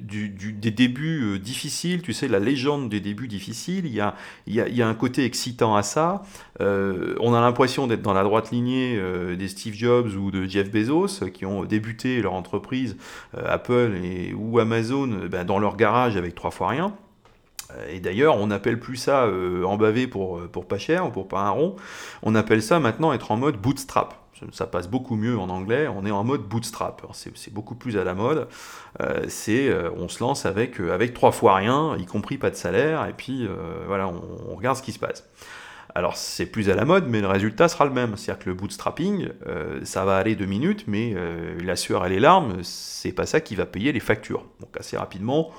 des 0.00 0.70
débuts 0.70 1.34
euh, 1.34 1.38
difficiles, 1.38 2.00
tu 2.00 2.14
sais, 2.14 2.26
la 2.26 2.38
légende 2.38 2.88
des 2.88 3.00
débuts 3.00 3.28
difficiles, 3.28 3.84
il 3.84 3.92
y 3.92 4.00
a, 4.00 4.86
un 4.86 4.94
côté 4.94 5.24
excitant 5.24 5.76
à 5.76 5.82
ça. 5.82 6.22
on 6.60 7.34
a 7.34 7.40
l'impression 7.40 7.86
d'être 7.86 8.02
dans 8.02 8.14
la 8.14 8.22
droite 8.22 8.50
lignée 8.50 8.98
des 9.36 9.48
Steve 9.48 9.74
Jobs 9.74 10.14
ou 10.16 10.30
de 10.30 10.46
Jeff 10.46 10.70
Bezos, 10.70 11.26
qui 11.32 11.44
ont 11.44 11.64
débuté 11.64 12.22
leur 12.22 12.34
entreprise, 12.34 12.96
Apple 13.36 13.92
ou 14.36 14.58
Amazon, 14.58 15.08
ben, 15.30 15.44
dans 15.44 15.58
leur 15.58 15.76
garage 15.76 16.16
avec 16.16 16.34
trois 16.34 16.50
fois 16.50 16.68
rien. 16.68 16.94
Et 17.90 17.98
d'ailleurs, 17.98 18.36
on 18.36 18.46
n'appelle 18.46 18.78
plus 18.78 18.96
ça 18.96 19.28
en 19.64 19.76
bavé 19.76 20.06
pour, 20.06 20.40
pour 20.48 20.66
pas 20.66 20.78
cher 20.78 21.06
ou 21.06 21.10
pour 21.10 21.28
pas 21.28 21.40
un 21.40 21.50
rond, 21.50 21.76
on 22.22 22.34
appelle 22.34 22.62
ça 22.62 22.78
maintenant 22.78 23.12
être 23.12 23.30
en 23.30 23.36
mode 23.36 23.56
bootstrap 23.56 24.23
ça 24.52 24.66
passe 24.66 24.88
beaucoup 24.88 25.16
mieux 25.16 25.38
en 25.38 25.48
anglais, 25.48 25.88
on 25.88 26.04
est 26.04 26.10
en 26.10 26.24
mode 26.24 26.42
bootstrap, 26.42 27.02
c'est 27.12 27.52
beaucoup 27.52 27.74
plus 27.74 27.96
à 27.96 28.04
la 28.04 28.14
mode, 28.14 28.48
euh, 29.00 29.24
c'est 29.28 29.68
euh, 29.68 29.90
on 29.96 30.08
se 30.08 30.20
lance 30.20 30.46
avec, 30.46 30.80
euh, 30.80 30.92
avec 30.92 31.14
trois 31.14 31.32
fois 31.32 31.56
rien, 31.56 31.96
y 31.98 32.06
compris 32.06 32.38
pas 32.38 32.50
de 32.50 32.56
salaire, 32.56 33.06
et 33.06 33.12
puis 33.12 33.48
voilà, 33.86 34.08
on, 34.08 34.54
regarde 34.54 34.76
ce 34.76 34.82
qui 34.82 34.92
se 34.92 34.98
passe. 34.98 35.28
Alors 35.94 36.16
c'est 36.16 36.46
plus 36.46 36.70
à 36.70 36.74
la 36.74 36.84
mode, 36.84 37.06
mais 37.08 37.20
le 37.20 37.28
résultat 37.28 37.68
sera 37.68 37.84
le 37.84 37.92
même, 37.92 38.16
c'est-à-dire 38.16 38.44
que 38.44 38.50
le 38.50 38.54
bootstrapping, 38.54 39.28
ça 39.84 40.04
va 40.04 40.16
aller 40.16 40.34
deux 40.34 40.46
minutes, 40.46 40.84
mais 40.86 41.14
la 41.60 41.76
sueur 41.76 42.04
et 42.06 42.08
les 42.08 42.20
larmes, 42.20 42.62
c'est 42.62 43.12
pas 43.12 43.26
ça 43.26 43.40
qui 43.40 43.54
va 43.54 43.66
payer 43.66 43.92
les 43.92 44.00
factures. 44.00 44.44
Donc 44.60 44.76
assez 44.78 44.96
rapidement, 44.96 45.50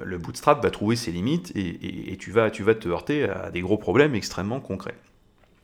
le 0.00 0.18
bootstrap 0.18 0.62
va 0.62 0.70
trouver 0.70 0.96
ses 0.96 1.10
limites 1.10 1.52
et, 1.54 2.12
et 2.12 2.16
tu, 2.16 2.30
vas, 2.30 2.50
tu 2.50 2.62
vas 2.62 2.74
te 2.74 2.88
heurter 2.88 3.24
à 3.24 3.50
des 3.50 3.60
gros 3.60 3.78
problèmes 3.78 4.14
extrêmement 4.14 4.60
concrets. 4.60 4.94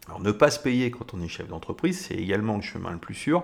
Alors 0.06 0.20
ne 0.20 0.32
pas 0.32 0.50
se 0.50 0.60
payer 0.60 0.90
quand 0.90 1.14
on 1.14 1.20
est 1.20 1.28
chef 1.28 1.48
d'entreprise, 1.48 1.98
c'est 2.06 2.14
également 2.14 2.56
le 2.56 2.62
chemin 2.62 2.90
le 2.90 2.98
plus 2.98 3.14
sûr 3.14 3.42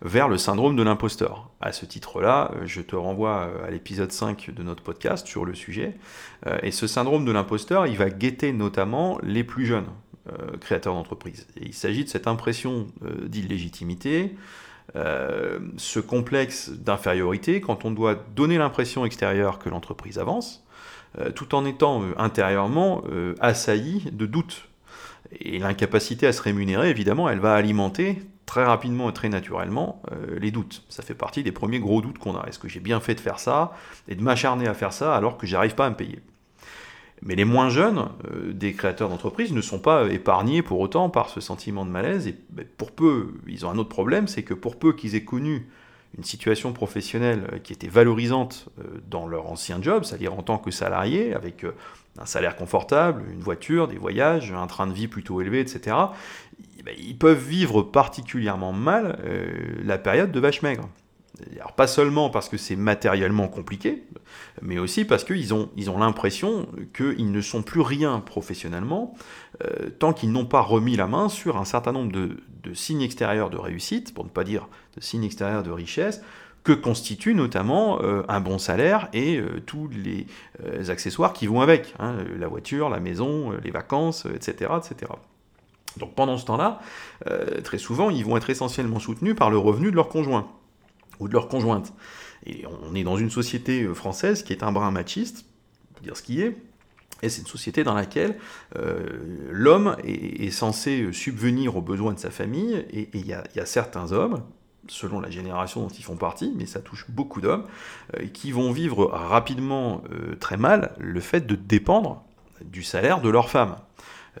vers 0.00 0.28
le 0.28 0.38
syndrome 0.38 0.76
de 0.76 0.82
l'imposteur. 0.82 1.50
À 1.60 1.72
ce 1.72 1.86
titre-là, 1.86 2.52
euh, 2.54 2.66
je 2.66 2.80
te 2.80 2.94
renvoie 2.94 3.48
euh, 3.48 3.66
à 3.66 3.70
l'épisode 3.70 4.12
5 4.12 4.50
de 4.54 4.62
notre 4.62 4.82
podcast 4.82 5.26
sur 5.26 5.44
le 5.44 5.54
sujet. 5.54 5.96
Euh, 6.46 6.58
et 6.62 6.70
ce 6.70 6.86
syndrome 6.86 7.24
de 7.24 7.32
l'imposteur, 7.32 7.86
il 7.86 7.96
va 7.96 8.10
guetter 8.10 8.52
notamment 8.52 9.18
les 9.22 9.44
plus 9.44 9.66
jeunes 9.66 9.88
créateurs 10.60 10.92
d'entreprise. 10.92 11.46
il 11.58 11.72
s'agit 11.72 12.04
de 12.04 12.10
cette 12.10 12.26
impression 12.26 12.88
d'illégitimité, 13.22 14.36
ce 14.94 16.00
complexe 16.00 16.68
d'infériorité 16.68 17.62
quand 17.62 17.86
on 17.86 17.90
doit 17.90 18.14
donner 18.36 18.58
l'impression 18.58 19.06
extérieure 19.06 19.58
que 19.58 19.70
l'entreprise 19.70 20.18
avance, 20.18 20.66
tout 21.34 21.54
en 21.54 21.64
étant 21.64 22.02
intérieurement 22.18 23.02
assailli 23.40 24.10
de 24.12 24.26
doutes 24.26 24.68
et 25.32 25.58
l'incapacité 25.58 26.26
à 26.26 26.32
se 26.32 26.42
rémunérer, 26.42 26.90
évidemment, 26.90 27.28
elle 27.28 27.40
va 27.40 27.54
alimenter 27.54 28.18
très 28.46 28.64
rapidement 28.64 29.10
et 29.10 29.12
très 29.12 29.28
naturellement 29.28 30.02
euh, 30.10 30.38
les 30.38 30.50
doutes. 30.50 30.84
Ça 30.88 31.02
fait 31.02 31.14
partie 31.14 31.42
des 31.42 31.52
premiers 31.52 31.80
gros 31.80 32.00
doutes 32.00 32.18
qu'on 32.18 32.34
a. 32.34 32.46
Est-ce 32.48 32.58
que 32.58 32.68
j'ai 32.68 32.80
bien 32.80 32.98
fait 32.98 33.14
de 33.14 33.20
faire 33.20 33.38
ça 33.38 33.72
et 34.08 34.14
de 34.14 34.22
m'acharner 34.22 34.66
à 34.66 34.74
faire 34.74 34.92
ça 34.92 35.14
alors 35.14 35.36
que 35.36 35.46
j'arrive 35.46 35.74
pas 35.74 35.86
à 35.86 35.90
me 35.90 35.96
payer? 35.96 36.20
Mais 37.20 37.34
les 37.34 37.44
moins 37.44 37.68
jeunes 37.68 38.08
euh, 38.30 38.52
des 38.52 38.72
créateurs 38.72 39.08
d'entreprises 39.08 39.52
ne 39.52 39.60
sont 39.60 39.80
pas 39.80 40.08
épargnés 40.08 40.62
pour 40.62 40.80
autant 40.80 41.10
par 41.10 41.28
ce 41.28 41.40
sentiment 41.40 41.84
de 41.84 41.90
malaise. 41.90 42.26
Et 42.26 42.36
ben, 42.50 42.64
pour 42.76 42.92
peu, 42.92 43.34
ils 43.46 43.66
ont 43.66 43.70
un 43.70 43.78
autre 43.78 43.88
problème, 43.88 44.28
c'est 44.28 44.44
que 44.44 44.54
pour 44.54 44.78
peu 44.78 44.94
qu'ils 44.94 45.14
aient 45.14 45.24
connu 45.24 45.68
une 46.16 46.24
situation 46.24 46.72
professionnelle 46.72 47.48
euh, 47.52 47.58
qui 47.58 47.72
était 47.72 47.88
valorisante 47.88 48.68
dans 49.10 49.26
leur 49.26 49.50
ancien 49.50 49.82
job, 49.82 50.04
c'est-à-dire 50.04 50.34
en 50.34 50.42
tant 50.42 50.58
que 50.58 50.70
salarié, 50.70 51.34
avec 51.34 51.64
un 52.18 52.26
salaire 52.26 52.56
confortable, 52.56 53.22
une 53.32 53.40
voiture, 53.40 53.88
des 53.88 53.96
voyages, 53.96 54.52
un 54.52 54.66
train 54.66 54.86
de 54.86 54.92
vie 54.92 55.08
plutôt 55.08 55.40
élevé, 55.40 55.60
etc., 55.60 55.96
eh 56.78 56.82
ben, 56.82 56.94
ils 56.98 57.16
peuvent 57.16 57.42
vivre 57.42 57.82
particulièrement 57.82 58.72
mal 58.72 59.18
euh, 59.24 59.50
la 59.84 59.98
période 59.98 60.32
de 60.32 60.40
vache 60.40 60.62
maigre. 60.62 60.88
Alors 61.56 61.72
pas 61.72 61.86
seulement 61.86 62.30
parce 62.30 62.48
que 62.48 62.56
c'est 62.56 62.76
matériellement 62.76 63.48
compliqué, 63.48 64.04
mais 64.60 64.78
aussi 64.78 65.04
parce 65.04 65.24
qu'ils 65.24 65.54
ont, 65.54 65.70
l'impression 65.98 66.66
qu'ils 66.94 67.30
ne 67.30 67.40
sont 67.40 67.62
plus 67.62 67.80
rien 67.80 68.20
professionnellement 68.20 69.14
euh, 69.64 69.90
tant 69.98 70.12
qu'ils 70.12 70.32
n'ont 70.32 70.46
pas 70.46 70.60
remis 70.60 70.96
la 70.96 71.06
main 71.06 71.28
sur 71.28 71.56
un 71.56 71.64
certain 71.64 71.92
nombre 71.92 72.12
de, 72.12 72.36
signes 72.74 73.02
extérieurs 73.02 73.48
de 73.48 73.56
réussite, 73.56 74.12
pour 74.12 74.24
ne 74.24 74.28
pas 74.28 74.44
dire 74.44 74.68
de 74.96 75.00
signes 75.00 75.24
extérieurs 75.24 75.62
de 75.62 75.70
richesse, 75.70 76.22
que 76.64 76.72
constitue 76.72 77.34
notamment 77.34 78.02
euh, 78.02 78.22
un 78.28 78.40
bon 78.40 78.58
salaire 78.58 79.08
et 79.14 79.38
euh, 79.38 79.62
tous 79.64 79.88
les 79.88 80.26
accessoires 80.90 81.32
qui 81.32 81.46
vont 81.46 81.62
avec, 81.62 81.94
hein, 81.98 82.16
la 82.38 82.46
voiture, 82.46 82.90
la 82.90 83.00
maison, 83.00 83.52
les 83.64 83.70
vacances, 83.70 84.26
etc., 84.26 84.72
etc. 84.76 85.12
Donc 85.96 86.14
pendant 86.14 86.36
ce 86.36 86.44
temps-là, 86.44 86.80
très 87.64 87.78
souvent, 87.78 88.10
ils 88.10 88.24
vont 88.24 88.36
être 88.36 88.50
essentiellement 88.50 89.00
soutenus 89.00 89.34
par 89.34 89.50
le 89.50 89.58
revenu 89.58 89.90
de 89.90 89.96
leur 89.96 90.08
conjoint 90.08 90.46
ou 91.20 91.28
de 91.28 91.32
leur 91.32 91.48
conjointe. 91.48 91.92
Et 92.46 92.64
on 92.66 92.94
est 92.94 93.04
dans 93.04 93.16
une 93.16 93.30
société 93.30 93.86
française 93.94 94.42
qui 94.42 94.52
est 94.52 94.62
un 94.62 94.72
brin 94.72 94.90
machiste, 94.90 95.44
pour 95.94 96.02
dire 96.02 96.16
ce 96.16 96.22
qui 96.22 96.40
est, 96.40 96.56
et 97.22 97.28
c'est 97.28 97.40
une 97.40 97.48
société 97.48 97.82
dans 97.82 97.94
laquelle 97.94 98.38
l'homme 99.50 99.96
est, 100.04 100.50
censé 100.52 101.12
subvenir 101.12 101.76
aux 101.76 101.82
besoins 101.82 102.12
de 102.12 102.18
sa 102.20 102.30
famille, 102.30 102.76
et 102.92 103.08
il 103.12 103.26
y, 103.26 103.32
a 103.32 103.66
certains 103.66 104.12
hommes, 104.12 104.44
selon 104.88 105.20
la 105.20 105.30
génération 105.30 105.82
dont 105.82 105.88
ils 105.88 106.04
font 106.04 106.16
partie, 106.16 106.52
mais 106.56 106.66
ça 106.66 106.80
touche 106.80 107.06
beaucoup 107.08 107.40
d'hommes, 107.40 107.64
euh, 108.16 108.26
qui 108.26 108.52
vont 108.52 108.72
vivre 108.72 109.06
rapidement 109.06 110.02
euh, 110.10 110.34
très 110.36 110.56
mal 110.56 110.94
le 110.98 111.20
fait 111.20 111.46
de 111.46 111.54
dépendre 111.54 112.24
du 112.64 112.82
salaire 112.82 113.20
de 113.20 113.28
leur 113.28 113.50
femme. 113.50 113.76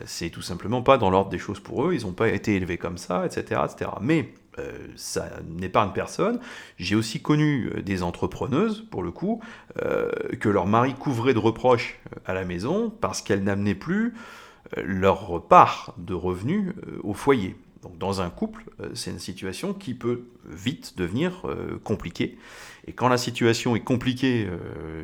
C'est 0.04 0.30
tout 0.30 0.42
simplement 0.42 0.82
pas 0.82 0.98
dans 0.98 1.10
l'ordre 1.10 1.30
des 1.30 1.38
choses 1.38 1.60
pour 1.60 1.86
eux, 1.86 1.94
ils 1.94 2.02
n'ont 2.02 2.12
pas 2.12 2.28
été 2.28 2.54
élevés 2.54 2.78
comme 2.78 2.98
ça, 2.98 3.26
etc. 3.26 3.62
etc. 3.64 3.90
Mais 4.00 4.32
euh, 4.58 4.72
ça 4.96 5.30
n'épargne 5.48 5.92
personne. 5.92 6.40
J'ai 6.78 6.94
aussi 6.94 7.20
connu 7.20 7.70
euh, 7.74 7.82
des 7.82 8.02
entrepreneuses, 8.02 8.86
pour 8.90 9.02
le 9.02 9.10
coup, 9.10 9.40
euh, 9.82 10.10
que 10.40 10.48
leur 10.48 10.66
mari 10.66 10.94
couvrait 10.94 11.34
de 11.34 11.38
reproches 11.38 11.98
à 12.26 12.34
la 12.34 12.44
maison 12.44 12.90
parce 13.00 13.22
qu'elles 13.22 13.42
n'amenaient 13.42 13.74
plus 13.74 14.14
leur 14.76 15.42
part 15.46 15.94
de 15.96 16.12
revenus 16.12 16.74
au 17.02 17.14
foyer. 17.14 17.56
Donc 17.82 17.96
dans 17.96 18.20
un 18.20 18.28
couple, 18.28 18.64
c'est 18.92 19.10
une 19.10 19.18
situation 19.18 19.72
qui 19.72 19.94
peut 19.94 20.24
vite 20.46 20.98
devenir 20.98 21.46
compliquée. 21.84 22.36
Et 22.86 22.92
quand 22.92 23.08
la 23.08 23.16
situation 23.16 23.76
est 23.76 23.80
compliquée 23.80 24.46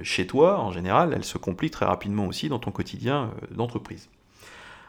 chez 0.03 0.27
toi, 0.27 0.61
en 0.61 0.71
général, 0.71 1.15
elle 1.17 1.25
se 1.25 1.39
complique 1.39 1.73
très 1.73 1.87
rapidement 1.87 2.27
aussi 2.27 2.51
dans 2.51 2.59
ton 2.59 2.73
quotidien 2.73 3.31
d'entreprise. 3.53 4.11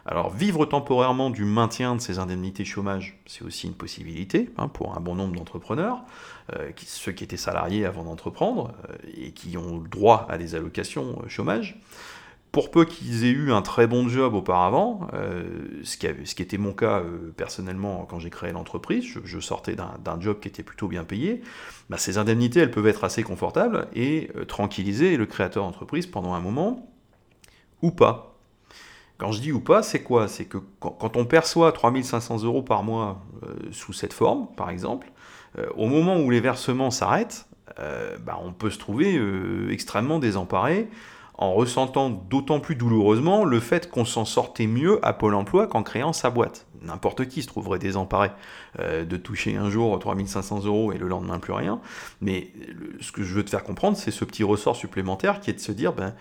Alors 0.08 0.32
vivre 0.32 0.66
temporairement 0.66 1.30
du 1.30 1.44
maintien 1.44 1.96
de 1.96 2.00
ces 2.00 2.20
indemnités 2.20 2.64
chômage, 2.64 3.18
c'est 3.26 3.42
aussi 3.42 3.66
une 3.66 3.74
possibilité 3.74 4.50
hein, 4.56 4.68
pour 4.68 4.96
un 4.96 5.00
bon 5.00 5.16
nombre 5.16 5.34
d'entrepreneurs, 5.34 6.04
euh, 6.54 6.70
ceux 6.86 7.10
qui 7.10 7.24
étaient 7.24 7.36
salariés 7.36 7.84
avant 7.84 8.04
d'entreprendre 8.04 8.72
euh, 8.88 8.94
et 9.16 9.32
qui 9.32 9.58
ont 9.58 9.78
droit 9.78 10.26
à 10.30 10.38
des 10.38 10.54
allocations 10.54 11.18
euh, 11.24 11.28
chômage. 11.28 11.80
Pour 12.52 12.70
peu 12.70 12.84
qu'ils 12.84 13.24
aient 13.24 13.32
eu 13.32 13.52
un 13.52 13.62
très 13.62 13.88
bon 13.88 14.08
job 14.08 14.32
auparavant, 14.32 15.08
ce, 15.82 15.96
qui 15.98 16.06
était 16.42 16.56
mon 16.56 16.72
cas 16.72 17.02
personnellement 17.36 18.06
quand 18.08 18.18
j'ai 18.18 18.30
créé 18.30 18.50
l'entreprise, 18.50 19.04
je, 19.22 19.40
sortais 19.40 19.76
d'un 19.76 20.20
job 20.20 20.40
qui 20.40 20.48
était 20.48 20.62
plutôt 20.62 20.88
bien 20.88 21.04
payé, 21.04 21.42
bah, 21.90 21.98
ces 21.98 22.16
indemnités 22.16 22.60
elles 22.60 22.70
peuvent 22.70 22.86
être 22.86 23.04
assez 23.04 23.22
confortables 23.22 23.88
et 23.94 24.30
tranquilliser 24.48 25.18
le 25.18 25.26
créateur 25.26 25.64
d'entreprise 25.64 26.06
pendant 26.06 26.32
un 26.32 26.40
moment, 26.40 26.90
ou 27.82 27.90
pas. 27.90 28.35
Quand 29.18 29.32
je 29.32 29.40
dis 29.40 29.52
ou 29.52 29.60
pas, 29.60 29.82
c'est 29.82 30.02
quoi? 30.02 30.28
C'est 30.28 30.44
que 30.44 30.58
quand, 30.80 31.16
on 31.16 31.24
perçoit 31.24 31.72
3500 31.72 32.42
euros 32.44 32.62
par 32.62 32.82
mois 32.82 33.22
euh, 33.42 33.54
sous 33.72 33.92
cette 33.92 34.12
forme, 34.12 34.48
par 34.56 34.68
exemple, 34.68 35.10
euh, 35.58 35.66
au 35.76 35.86
moment 35.86 36.18
où 36.18 36.30
les 36.30 36.40
versements 36.40 36.90
s'arrêtent, 36.90 37.46
euh, 37.80 38.16
bah, 38.18 38.38
on 38.42 38.52
peut 38.52 38.70
se 38.70 38.78
trouver 38.78 39.18
extrêmement 39.70 40.18
désemparé 40.18 40.88
en 41.38 41.52
ressentant 41.52 42.08
d'autant 42.08 42.60
plus 42.60 42.76
douloureusement 42.76 43.44
le 43.44 43.60
fait 43.60 43.90
qu'on 43.90 44.06
s'en 44.06 44.24
sortait 44.24 44.66
mieux 44.66 45.04
à 45.04 45.12
Pôle 45.12 45.34
emploi 45.34 45.66
qu'en 45.66 45.82
créant 45.82 46.14
sa 46.14 46.30
boîte. 46.30 46.66
N'importe 46.80 47.26
qui 47.26 47.42
se 47.42 47.46
trouverait 47.46 47.78
désemparé 47.78 48.30
de 48.78 49.16
toucher 49.18 49.56
un 49.56 49.68
jour 49.68 49.98
3500 49.98 50.64
euros 50.64 50.92
et 50.92 50.98
le 50.98 51.08
lendemain 51.08 51.38
plus 51.38 51.52
rien. 51.52 51.80
Mais 52.22 52.52
ce 53.00 53.12
que 53.12 53.22
je 53.22 53.34
veux 53.34 53.44
te 53.44 53.50
faire 53.50 53.64
comprendre, 53.64 53.98
c'est 53.98 54.10
ce 54.10 54.24
petit 54.24 54.44
ressort 54.44 54.76
supplémentaire 54.76 55.40
qui 55.40 55.50
est 55.50 55.54
de 55.54 55.60
se 55.60 55.72
dire, 55.72 55.92
ben, 55.92 56.14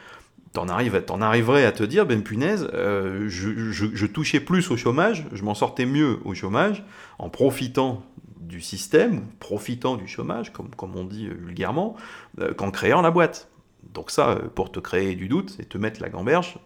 t'en 0.55 0.69
arrives, 0.69 0.99
t'en 1.03 1.21
arriverais 1.21 1.65
à 1.65 1.71
te 1.71 1.83
dire, 1.83 2.05
ben 2.05 2.23
punaise, 2.23 2.67
euh, 2.73 3.25
je, 3.27 4.05
touchais 4.05 4.39
plus 4.39 4.71
au 4.71 4.77
chômage, 4.77 5.27
je 5.33 5.43
m'en 5.43 5.53
sortais 5.53 5.85
mieux 5.85 6.19
au 6.25 6.33
chômage, 6.33 6.83
en 7.19 7.29
profitant 7.29 8.03
du 8.39 8.61
système, 8.61 9.25
profitant 9.39 9.97
du 9.97 10.07
chômage, 10.07 10.51
comme, 10.53 10.95
on 10.95 11.03
dit 11.03 11.27
euh, 11.27 11.33
vulgairement, 11.33 11.95
euh, 12.39 12.53
qu'en 12.53 12.71
créant 12.71 13.01
la 13.01 13.11
boîte. 13.11 13.49
Donc 13.93 14.11
ça, 14.11 14.39
pour 14.55 14.71
te 14.71 14.79
créer 14.79 15.15
du 15.15 15.27
doute 15.27 15.57
et 15.59 15.65
te 15.65 15.77
mettre 15.77 16.01
la 16.01 16.09
gamberge, 16.09 16.57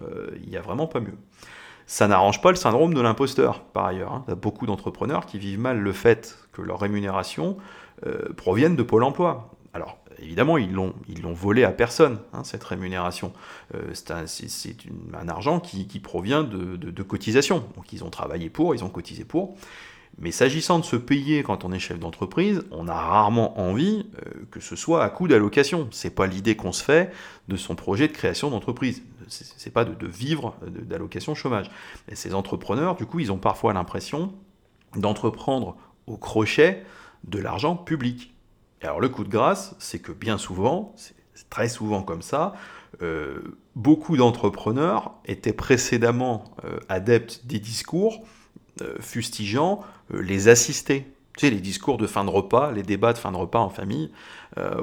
il 0.42 0.50
n'y 0.50 0.56
a 0.56 0.62
vraiment 0.62 0.88
pas 0.88 1.02
mieux. 1.02 1.18
Ça 1.86 2.08
n'arrange 2.08 2.42
pas 2.42 2.50
le 2.50 2.56
syndrome 2.56 2.94
de 2.94 3.02
l'imposteur, 3.02 3.62
par 3.62 3.86
ailleurs. 3.86 4.14
Hein. 4.14 4.26
A 4.30 4.36
beaucoup 4.36 4.66
d'entrepreneurs 4.66 5.26
qui 5.26 5.38
vivent 5.38 5.60
mal 5.60 5.80
le 5.80 5.92
fait 5.92 6.40
que 6.54 6.62
leur 6.62 6.80
rémunération 6.80 7.58
provienne 8.38 8.78
de 8.78 8.84
Pôle 8.84 9.04
Emploi. 9.04 9.52
Alors, 9.80 9.98
évidemment, 10.22 10.58
ils 10.58 10.74
l'ont, 10.74 10.94
volé 11.34 11.64
à 11.64 11.72
personne, 11.72 12.20
hein, 12.34 12.44
cette 12.44 12.66
rémunération. 12.66 13.32
Euh, 13.76 13.94
c'est 13.94 14.12
un, 14.12 15.30
argent 15.30 15.62
qui, 15.62 15.86
provient 16.02 16.44
de, 16.44 17.04
cotisations. 17.04 17.64
Donc 17.78 17.94
ils 17.94 18.04
ont 18.04 18.10
travaillé 18.10 18.50
pour, 18.50 18.76
ils 18.76 18.84
ont 18.84 18.90
cotisé 18.90 19.24
pour. 19.24 19.56
Mais 20.18 20.32
s'agissant 20.32 20.80
de 20.80 20.84
se 20.84 20.98
payer 20.98 21.44
quand 21.44 21.64
on 21.64 21.72
est 21.72 21.80
chef 21.80 21.98
d'entreprise, 21.98 22.66
on 22.72 22.90
a 22.90 22.94
rarement 22.94 23.58
envie 23.58 24.06
euh, 24.18 24.46
que 24.52 24.60
ce 24.60 24.76
soit 24.76 25.02
à 25.02 25.10
coup 25.10 25.30
d'allocation. 25.30 25.88
C'est 25.92 26.14
pas 26.14 26.28
l'idée 26.28 26.58
qu'on 26.58 26.74
se 26.74 26.84
fait 26.84 27.14
de 27.48 27.56
son 27.56 27.76
projet 27.76 28.10
de 28.10 28.14
création 28.14 28.50
d'entreprise. 28.50 29.02
C'est 29.30 29.72
pas 29.72 29.86
de, 29.86 30.08
vivre 30.08 30.58
d'allocation 30.68 31.36
chômage. 31.36 31.72
Et 32.10 32.16
ces 32.16 32.34
entrepreneurs, 32.34 32.98
du 32.98 33.06
coup, 33.06 33.22
ils 33.22 33.32
ont 33.32 33.38
parfois 33.38 33.72
l'impression 33.72 34.34
d'entreprendre 34.98 35.78
au 36.06 36.18
crochet 36.18 36.84
de 37.24 37.40
l'argent 37.40 37.78
public 37.78 38.34
alors 38.88 39.00
le 39.00 39.10
coup 39.10 39.24
de 39.24 39.30
grâce, 39.30 39.76
c'est 39.80 40.00
que 40.00 40.12
bien 40.12 40.38
souvent, 40.38 40.94
c'est 40.96 41.16
très 41.50 41.70
souvent 41.70 42.02
comme 42.02 42.22
ça, 42.22 42.54
euh, 43.02 43.40
beaucoup 43.76 44.18
d'entrepreneurs 44.18 45.14
étaient 45.26 45.54
précédemment 45.54 46.46
euh, 46.66 46.80
adeptes 46.90 47.46
des 47.46 47.60
discours 47.60 48.24
euh, 48.82 48.96
fustigeant 49.00 49.82
les 50.12 50.48
assistés. 50.48 51.06
Tu 51.38 51.46
sais, 51.46 51.52
les 51.52 51.62
discours 51.62 51.98
de 51.98 52.08
fin 52.08 52.26
de 52.26 52.30
repas, 52.30 52.72
les 52.72 52.84
débats 52.84 53.14
de 53.14 53.18
fin 53.18 53.32
de 53.32 53.38
repas 53.38 53.60
en 53.60 53.70
famille, 53.70 54.12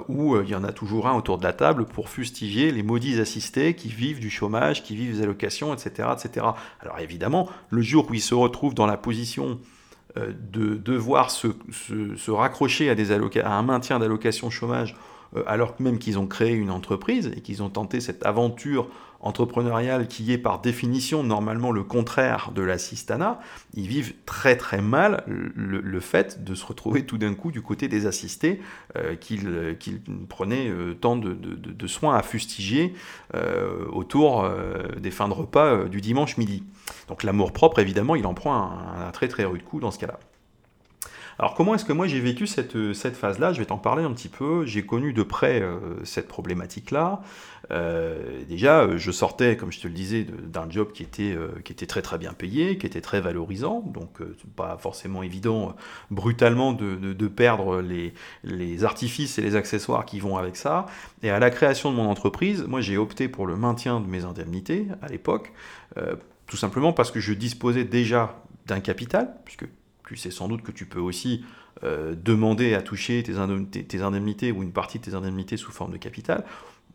où 0.09 0.41
il 0.41 0.49
y 0.49 0.55
en 0.55 0.65
a 0.65 0.73
toujours 0.73 1.07
un 1.07 1.15
autour 1.15 1.37
de 1.37 1.43
la 1.43 1.53
table 1.53 1.85
pour 1.85 2.09
fustiger 2.09 2.71
les 2.71 2.83
maudits 2.83 3.21
assistés 3.21 3.75
qui 3.75 3.89
vivent 3.89 4.21
du 4.21 4.31
chômage, 4.31 4.83
qui 4.83 4.97
vivent 4.97 5.17
des 5.17 5.23
allocations, 5.23 5.75
etc., 5.75 6.09
etc. 6.15 6.47
Alors 6.81 6.99
évidemment, 7.01 7.51
le 7.69 7.83
jour 7.83 8.07
où 8.09 8.15
ils 8.15 8.23
se 8.23 8.35
retrouvent 8.35 8.75
dans 8.75 8.87
la 8.87 8.97
position 8.97 9.59
de 10.15 10.77
devoir 10.77 11.31
se, 11.31 11.49
raccrocher 12.31 12.89
à, 12.89 12.95
des 12.95 13.13
à 13.13 13.53
un 13.53 13.63
maintien 13.63 13.99
d'allocation 13.99 14.51
chômage 14.51 14.95
euh, 14.95 15.16
alors 15.47 15.75
même 15.81 15.99
qu'ils 15.99 16.19
ont 16.19 16.27
créé 16.27 16.53
une 16.53 16.71
entreprise 16.71 17.33
et 17.37 17.41
qu'ils 17.41 17.63
ont 17.63 17.69
tenté 17.69 18.01
cette 18.01 18.25
aventure 18.25 18.89
entrepreneuriale 19.21 20.09
qui 20.09 20.31
est 20.33 20.39
par 20.39 20.61
définition 20.61 21.23
normalement 21.23 21.73
le 21.73 21.83
contraire 21.83 22.53
de 22.55 22.63
l'assistanat, 22.63 23.41
ils 23.75 23.89
vivent 23.89 24.15
très 24.27 24.57
très 24.57 24.81
mal 24.81 25.25
le, 25.27 26.01
fait 26.01 26.45
de 26.45 26.55
se 26.55 26.65
retrouver 26.65 27.05
tout 27.07 27.19
d'un 27.19 27.35
coup 27.35 27.51
du 27.51 27.63
côté 27.63 27.89
des 27.89 28.07
assistés 28.07 28.61
euh, 28.97 29.17
qu'ils 29.17 29.49
prenaient 30.29 30.71
tant 31.01 31.17
de, 31.17 31.87
soins 31.87 32.17
à 32.17 32.23
fustiger 32.23 32.95
autour 33.93 34.49
des 34.99 35.11
fins 35.11 35.29
de 35.29 35.35
repas 35.35 35.85
du 35.85 36.01
dimanche 36.01 36.37
midi. 36.37 36.63
Donc 37.09 37.23
l'amour 37.23 37.53
propre, 37.53 37.79
évidemment, 37.79 38.15
il 38.17 38.27
en 38.27 38.35
prend 38.35 38.55
un, 38.55 39.11
très 39.13 39.29
très 39.29 39.45
rude 39.45 39.65
coup 39.65 39.81
dans 39.81 39.91
ce 39.91 39.99
cas-là. 39.99 40.19
Alors 41.39 41.55
comment 41.55 41.75
est-ce 41.75 41.85
que 41.85 41.93
moi 41.93 42.07
j'ai 42.07 42.21
vécu 42.21 42.47
cette, 42.47 42.95
cette 42.95 43.17
phase-là? 43.17 43.53
Je 43.53 43.59
vais 43.59 43.67
t'en 43.67 43.77
parler 43.77 44.03
un 44.03 44.13
petit 44.13 44.29
peu. 44.29 44.65
J'ai 44.65 44.87
connu 44.87 45.13
de 45.13 45.23
près 45.23 45.61
euh, 45.61 46.03
cette 46.03 46.29
problématique-là. 46.29 47.21
Euh, 47.73 48.43
déjà, 48.49 48.97
je 48.97 49.11
sortais, 49.11 49.57
comme 49.57 49.71
je 49.71 49.81
te 49.81 49.87
le 49.87 49.93
disais, 49.93 50.25
d'un 50.25 50.71
job 50.71 50.93
qui 50.93 51.03
était, 51.03 51.35
euh, 51.35 51.49
très 51.87 52.01
très 52.01 52.17
bien 52.17 52.33
payé, 52.33 52.79
qui 52.79 52.87
était 52.87 53.03
très 53.03 53.21
valorisant, 53.21 53.81
donc 53.81 54.23
pas 54.55 54.79
forcément 54.79 55.23
évident 55.23 55.75
brutalement 56.11 56.73
de, 56.73 56.97
de, 56.97 57.29
perdre 57.29 57.83
les, 57.83 58.15
les, 58.45 58.85
artifices 58.85 59.39
et 59.39 59.43
les 59.43 59.57
accessoires 59.57 60.07
qui 60.07 60.21
vont 60.21 60.39
avec 60.39 60.57
ça. 60.57 60.87
Et 61.23 61.29
à 61.29 61.39
la 61.39 61.51
création 61.51 61.91
de 61.91 61.97
mon 61.97 62.09
entreprise, 62.09 62.65
moi 62.67 62.81
j'ai 62.81 62.97
opté 62.97 63.29
pour 63.29 63.47
le 63.47 63.57
maintien 63.57 64.01
de 64.01 64.07
mes 64.07 64.25
indemnités 64.25 64.87
à 65.03 65.09
l'époque 65.09 65.53
tout 66.47 66.57
simplement 66.57 66.93
parce 66.93 67.11
que 67.11 67.21
je 67.21 67.33
disposais 67.33 67.85
déjà 67.85 68.37
d'un 68.67 68.81
capital, 68.81 69.35
puisque 69.45 69.67
tu 70.15 70.17
sais 70.17 70.31
sans 70.31 70.49
doute 70.49 70.63
que 70.63 70.73
tu 70.73 70.87
peux 70.87 71.01
aussi 71.01 71.45
euh, 71.85 72.15
demander 72.17 72.75
à 72.75 72.83
toucher 72.83 73.23
tes, 73.23 73.37
indemnités, 74.01 74.53
ou 74.53 74.63
une 74.63 74.73
partie 74.73 74.99
de 74.99 75.05
tes 75.05 75.15
indemnités 75.15 75.57
sous 75.57 75.73
forme 75.73 75.93
de 75.93 75.99
capital. 75.99 76.45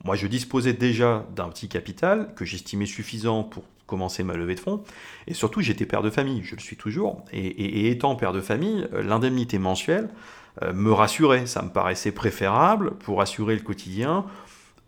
Moi, 0.04 0.16
je 0.16 0.26
disposais 0.26 0.74
déjà 0.74 1.28
d'un 1.36 1.50
petit 1.50 1.68
capital 1.68 2.34
que 2.36 2.46
j'estimais 2.46 2.88
suffisant 2.88 3.44
pour 3.44 3.64
commencer 3.86 4.24
ma 4.24 4.34
levée 4.34 4.56
de 4.56 4.60
fonds. 4.60 4.84
Et 5.28 5.36
surtout, 5.36 5.62
j'étais 5.62 5.86
père 5.86 6.02
de 6.02 6.10
famille, 6.10 6.42
je 6.44 6.56
le 6.56 6.62
suis 6.62 6.78
toujours. 6.78 7.24
Et, 7.32 7.92
étant 7.92 8.16
père 8.16 8.34
de 8.34 8.42
famille, 8.42 8.88
euh, 8.94 9.04
l'indemnité 9.04 9.60
mensuelle 9.60 10.10
euh, 10.64 10.74
me 10.74 10.92
rassurait. 10.92 11.46
Ça 11.46 11.62
me 11.62 11.70
paraissait 11.70 12.12
préférable 12.12 12.92
pour 12.96 13.22
assurer 13.22 13.54
le 13.54 13.62
quotidien 13.62 14.26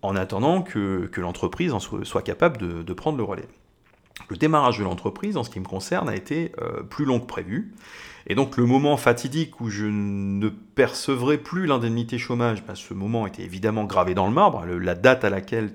en 0.01 0.15
attendant 0.15 0.63
que, 0.63 1.10
l'entreprise 1.18 1.74
soit, 2.03 2.22
capable 2.24 2.84
de 2.84 2.94
prendre 2.94 3.18
le 3.18 3.24
relais. 3.24 3.48
Le 4.29 4.38
démarrage 4.38 4.79
de 4.79 4.84
l'entreprise, 4.84 5.38
en 5.38 5.43
ce 5.43 5.50
qui 5.50 5.60
me 5.60 5.65
concerne, 5.65 6.10
a 6.10 6.15
été 6.15 6.51
euh, 6.62 6.84
plus 6.84 7.05
long 7.05 7.20
que 7.20 7.25
prévu. 7.25 7.74
Et 8.27 8.36
donc 8.36 8.58
le 8.58 8.65
moment 8.65 8.96
fatidique 8.96 9.60
où 9.60 9.70
je 9.70 9.86
ne 9.86 10.50
percevrai 10.75 11.38
plus 11.38 11.65
l'indemnité 11.65 12.18
chômage, 12.18 12.63
ben, 12.65 12.75
ce 12.75 12.94
moment 12.94 13.27
était 13.27 13.44
évidemment 13.44 13.84
gravé 13.86 14.13
dans 14.13 14.27
le 14.27 14.34
marbre. 14.34 14.65
la 14.65 14.96
date 14.96 15.24
à 15.24 15.30
laquelle 15.30 15.72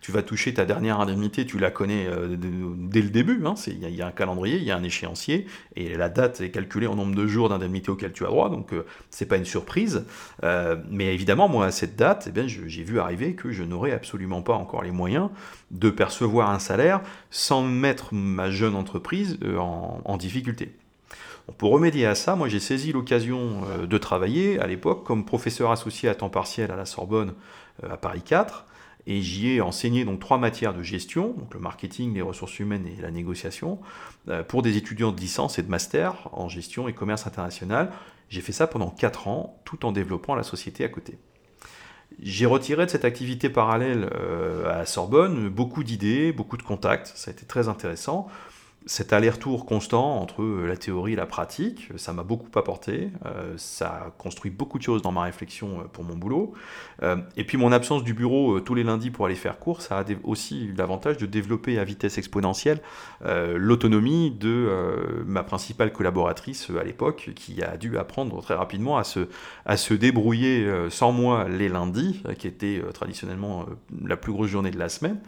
tu 0.00 0.12
vas 0.12 0.22
toucher 0.22 0.54
ta 0.54 0.64
dernière 0.64 1.00
indemnité, 1.00 1.46
tu 1.46 1.58
la 1.58 1.70
connais 1.70 2.06
euh, 2.06 2.36
dès 2.38 3.02
le 3.02 3.10
début. 3.10 3.42
Hein. 3.44 3.54
Il 3.66 3.88
y, 3.88 4.02
a 4.02 4.06
un 4.06 4.12
calendrier, 4.12 4.56
il 4.56 4.64
y 4.64 4.70
a 4.70 4.76
un 4.76 4.82
échéancier, 4.82 5.46
et 5.76 5.96
la 5.96 6.08
date 6.08 6.40
est 6.40 6.50
calculée 6.50 6.86
en 6.86 6.96
nombre 6.96 7.14
de 7.14 7.26
jours 7.26 7.48
d'indemnité 7.48 7.90
auquel 7.90 8.12
tu 8.12 8.24
as 8.24 8.28
droit, 8.28 8.50
donc 8.50 8.72
euh, 8.72 8.84
c'est 9.10 9.26
pas 9.26 9.36
une 9.36 9.44
surprise. 9.44 10.04
mais 10.90 11.14
évidemment, 11.14 11.48
moi, 11.48 11.66
à 11.66 11.70
cette 11.70 11.96
date, 11.96 12.30
eh 12.34 12.48
j'ai 12.48 12.82
vu 12.82 12.98
arriver 12.98 13.34
que 13.34 13.52
je 13.52 13.62
n'aurais 13.62 13.92
absolument 13.92 14.42
pas 14.42 14.54
encore 14.54 14.82
les 14.82 14.90
moyens 14.90 15.28
de 15.72 15.90
percevoir 15.90 16.50
un 16.50 16.58
salaire 16.58 17.00
sans 17.30 17.62
mettre 17.62 18.14
ma 18.14 18.50
jeune 18.50 18.74
entreprise 18.74 19.38
euh, 19.42 19.58
en, 19.58 20.16
difficulté. 20.16 20.72
Pour 21.58 21.72
remédier 21.72 22.06
à 22.06 22.14
ça, 22.14 22.36
moi 22.36 22.48
j'ai 22.48 22.60
saisi 22.60 22.92
l'occasion 22.92 23.62
euh, 23.66 23.86
de 23.86 23.98
travailler 23.98 24.60
à 24.60 24.66
l'époque 24.66 25.04
comme 25.04 25.24
professeur 25.24 25.70
associé 25.70 26.08
à 26.08 26.14
temps 26.14 26.30
partiel 26.30 26.70
à 26.70 26.76
la 26.76 26.86
Sorbonne 26.86 27.34
euh, 27.82 27.92
à 27.92 27.96
Paris 27.96 28.22
4 28.22 28.64
Et 29.06 29.22
j'y 29.22 29.50
ai 29.50 29.60
enseigné 29.60 30.04
donc 30.04 30.20
trois 30.20 30.38
matières 30.38 30.72
de 30.72 30.82
gestion, 30.82 31.34
le 31.52 31.58
marketing, 31.58 32.14
les 32.14 32.22
ressources 32.22 32.60
humaines 32.60 32.86
et 32.86 33.00
la 33.00 33.10
négociation, 33.10 33.80
euh, 34.28 34.44
pour 34.44 34.62
des 34.62 34.76
étudiants 34.76 35.10
de 35.10 35.20
licence 35.20 35.58
et 35.58 35.62
de 35.62 35.68
master 35.68 36.28
en 36.32 36.48
gestion 36.48 36.86
et 36.86 36.92
commerce 36.92 37.26
international. 37.26 37.90
J'ai 38.28 38.40
fait 38.40 38.52
ça 38.52 38.68
pendant 38.68 38.90
quatre 38.90 39.26
ans, 39.26 39.60
tout 39.64 39.84
en 39.84 39.90
développant 39.90 40.36
la 40.36 40.44
société 40.44 40.84
à 40.84 40.88
côté. 40.88 41.18
J'ai 42.22 42.46
retiré 42.46 42.86
de 42.86 42.90
cette 42.90 43.04
activité 43.04 43.48
parallèle 43.48 44.08
à 44.66 44.78
la 44.78 44.86
Sorbonne 44.86 45.48
beaucoup 45.48 45.82
d'idées, 45.82 46.30
beaucoup 46.30 46.58
de 46.58 46.62
contacts, 46.62 47.12
ça 47.14 47.30
a 47.30 47.32
été 47.32 47.46
très 47.46 47.68
intéressant 47.68 48.28
cet 48.86 49.12
aller-retour 49.12 49.66
constant 49.66 50.20
entre 50.20 50.42
euh, 50.42 50.66
la 50.66 50.76
théorie 50.76 51.12
et 51.12 51.16
la 51.16 51.26
pratique, 51.26 51.88
ça 51.96 52.12
m'a 52.12 52.22
beaucoup 52.22 52.58
apporté, 52.58 53.10
euh, 53.26 53.54
ça 53.56 53.88
a 53.88 54.10
construit 54.10 54.50
beaucoup 54.50 54.78
de 54.78 54.82
choses 54.82 55.02
dans 55.02 55.12
ma 55.12 55.22
réflexion 55.22 55.80
euh, 55.80 55.84
pour 55.84 56.04
mon 56.04 56.16
boulot. 56.16 56.54
et 57.36 57.44
puis 57.44 57.58
mon 57.58 57.72
absence 57.72 58.04
du 58.04 58.14
bureau 58.14 58.60
tous 58.60 58.74
les 58.74 58.84
lundis 58.84 59.10
pour 59.10 59.26
aller 59.26 59.34
faire 59.34 59.58
cours, 59.58 59.82
ça 59.82 59.98
a 59.98 60.04
aussi 60.24 60.66
eu 60.66 60.72
l'avantage 60.72 61.16
de 61.16 61.26
développer 61.26 61.78
à 61.78 61.84
vitesse 61.84 62.18
exponentielle 62.18 62.80
l'autonomie 63.24 64.30
de 64.30 65.24
ma 65.26 65.42
principale 65.42 65.92
collaboratrice 65.92 66.70
à 66.78 66.84
l'époque, 66.84 67.30
qui 67.34 67.62
a 67.62 67.76
dû 67.76 67.98
apprendre 67.98 68.40
très 68.42 68.54
rapidement 68.54 68.98
à 68.98 69.04
se, 69.04 69.28
à 69.66 69.76
se 69.76 69.94
débrouiller 69.94 70.68
sans 70.90 71.12
moi 71.12 71.48
les 71.48 71.68
lundis, 71.68 72.22
qui 72.38 72.46
était 72.46 72.82
traditionnellement 72.94 73.66
la 74.04 74.16
plus 74.16 74.32
grosse 74.32 74.50
journée 74.50 74.70
de 74.70 74.78
la 74.78 74.88
semaine. 74.88 75.18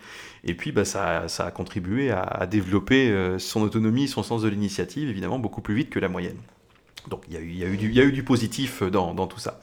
Et 0.44 0.54
puis 0.54 0.72
bah, 0.72 0.84
ça, 0.84 1.28
ça, 1.28 1.46
a 1.46 1.50
contribué 1.50 2.10
à 2.10 2.46
développer 2.46 3.38
son 3.44 3.62
autonomie, 3.62 4.08
son 4.08 4.22
sens 4.22 4.42
de 4.42 4.48
l'initiative, 4.48 5.08
évidemment, 5.08 5.38
beaucoup 5.38 5.60
plus 5.60 5.74
vite 5.74 5.90
que 5.90 5.98
la 5.98 6.08
moyenne. 6.08 6.38
Donc 7.08 7.22
il 7.28 7.34
y 7.34 7.64
a 7.64 7.66
eu, 7.66 8.12
du, 8.12 8.22
positif 8.22 8.82
dans, 8.82 9.26
tout 9.26 9.38
ça. 9.38 9.60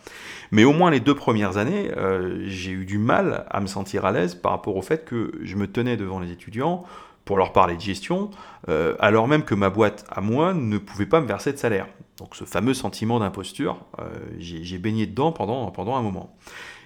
Mais 0.52 0.64
au 0.64 0.74
moins 0.74 0.92
les 0.92 1.00
deux 1.00 1.16
premières 1.16 1.58
années, 1.58 1.92
euh, 1.98 2.44
j'ai 2.46 2.72
eu 2.72 2.86
du 2.86 2.98
mal 2.98 3.46
à 3.50 3.60
me 3.62 3.68
sentir 3.68 4.06
à 4.06 4.12
l'aise 4.12 4.36
par 4.36 4.52
rapport 4.52 4.76
au 4.76 4.82
fait 4.82 5.06
que 5.06 5.32
je 5.42 5.56
me 5.56 5.68
tenais 5.68 5.98
devant 5.98 6.20
les 6.20 6.32
étudiants 6.32 6.84
pour 7.26 7.38
leur 7.38 7.54
parler 7.54 7.76
de 7.76 7.82
gestion, 7.82 8.32
euh, 8.68 8.96
alors 9.00 9.28
même 9.28 9.44
que 9.44 9.56
ma 9.56 9.70
boîte 9.70 10.06
à 10.10 10.22
moi 10.22 10.54
ne 10.54 10.78
pouvait 10.78 11.06
pas 11.06 11.22
me 11.22 11.28
verser 11.28 11.54
de 11.54 11.58
salaire. 11.58 11.88
Donc 12.18 12.36
ce 12.36 12.44
fameux 12.44 12.74
sentiment 12.74 13.20
d'imposture, 13.20 13.78
euh, 14.00 14.04
j'ai 14.38 14.78
baigné 14.78 15.08
dedans 15.08 15.32
pendant 15.32 15.96
un 15.96 16.02
moment. 16.02 16.36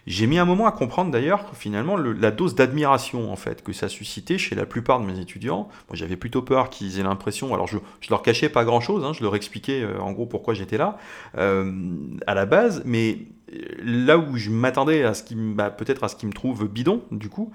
J'ai 0.08 0.28
mis 0.28 0.38
un 0.38 0.46
moment 0.46 0.68
à 0.68 0.72
comprendre 0.72 1.10
d'ailleurs 1.12 1.46
finalement 1.54 1.98
la 1.98 2.30
dose 2.30 2.54
d'admiration 2.54 3.32
en 3.32 3.36
fait 3.36 3.64
que 3.64 3.74
ça 3.74 3.90
suscitait 3.90 4.38
chez 4.38 4.54
la 4.54 4.68
plupart 4.68 5.00
de 5.00 5.06
mes 5.06 5.20
étudiants. 5.20 5.68
Moi 5.90 5.96
j'avais 5.96 6.16
plutôt 6.16 6.44
peur 6.44 6.70
qu'ils 6.70 7.00
aient 7.00 7.04
l'impression, 7.04 7.54
alors 7.54 7.68
je, 7.68 7.78
leur 8.10 8.22
cachais 8.22 8.50
pas 8.50 8.66
grand 8.66 8.82
chose, 8.82 9.04
hein, 9.04 9.14
je 9.14 9.24
leur 9.24 9.36
expliquais 9.36 9.82
euh, 9.82 10.00
en 10.00 10.12
gros 10.12 10.28
pourquoi 10.28 10.54
j'étais 10.54 10.78
là 10.78 10.98
euh, 11.38 11.72
à 12.28 12.36
la 12.36 12.46
base, 12.46 12.84
mais 12.86 13.18
euh, 13.52 13.58
là 13.84 14.20
où 14.20 14.38
je 14.38 14.52
m'attendais 14.52 15.04
à 15.04 15.16
ce 15.16 15.24
qui 15.24 15.34
bah, 15.36 15.72
peut-être 15.72 16.04
à 16.04 16.08
ce 16.08 16.16
qui 16.16 16.28
me 16.28 16.34
trouve 16.34 16.68
bidon 16.68 17.02
du 17.10 17.30
coup, 17.30 17.52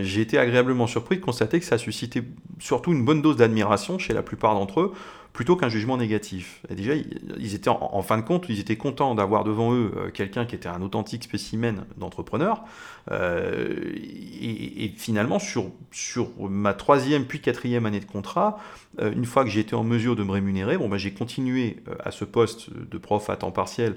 j'ai 0.00 0.20
été 0.20 0.36
agréablement 0.36 0.88
surpris 0.88 1.16
de 1.16 1.22
constater 1.22 1.60
que 1.60 1.66
ça 1.66 1.78
suscitait 1.78 2.24
surtout 2.58 2.92
une 2.92 3.04
bonne 3.04 3.22
dose 3.22 3.36
d'admiration 3.36 3.98
chez 3.98 4.14
la 4.14 4.22
plupart 4.22 4.54
d'entre 4.54 4.80
eux 4.80 4.92
plutôt 5.34 5.56
qu'un 5.56 5.68
jugement 5.68 5.96
négatif. 5.96 6.62
Et 6.70 6.76
déjà, 6.76 6.94
ils 6.94 7.54
étaient 7.56 7.68
en, 7.68 8.02
fin 8.02 8.16
de 8.18 8.22
compte, 8.22 8.46
ils 8.48 8.60
étaient 8.60 8.76
contents 8.76 9.16
d'avoir 9.16 9.42
devant 9.42 9.74
eux 9.74 9.92
euh, 9.96 10.10
quelqu'un 10.10 10.46
qui 10.46 10.54
était 10.54 10.68
un 10.68 10.80
authentique 10.80 11.24
spécimen 11.24 11.84
d'entrepreneur. 11.98 12.62
Euh, 13.10 13.92
et, 14.00 14.92
finalement, 14.96 15.40
sur, 15.40 15.72
sur 15.90 16.30
ma 16.48 16.72
troisième 16.72 17.24
puis 17.24 17.40
quatrième 17.40 17.84
année 17.84 17.98
de 17.98 18.04
contrat, 18.04 18.60
euh, 19.00 19.12
une 19.12 19.24
fois 19.24 19.44
que 19.44 19.50
été 19.58 19.74
en 19.74 19.82
mesure 19.82 20.14
de 20.14 20.22
me 20.22 20.30
rémunérer, 20.30 20.78
bon, 20.78 20.88
ben, 20.88 20.98
j'ai 20.98 21.12
continué 21.12 21.82
à 22.04 22.12
ce 22.12 22.24
poste 22.24 22.70
de 22.72 22.96
prof 22.96 23.28
à 23.28 23.36
temps 23.36 23.50
partiel, 23.50 23.96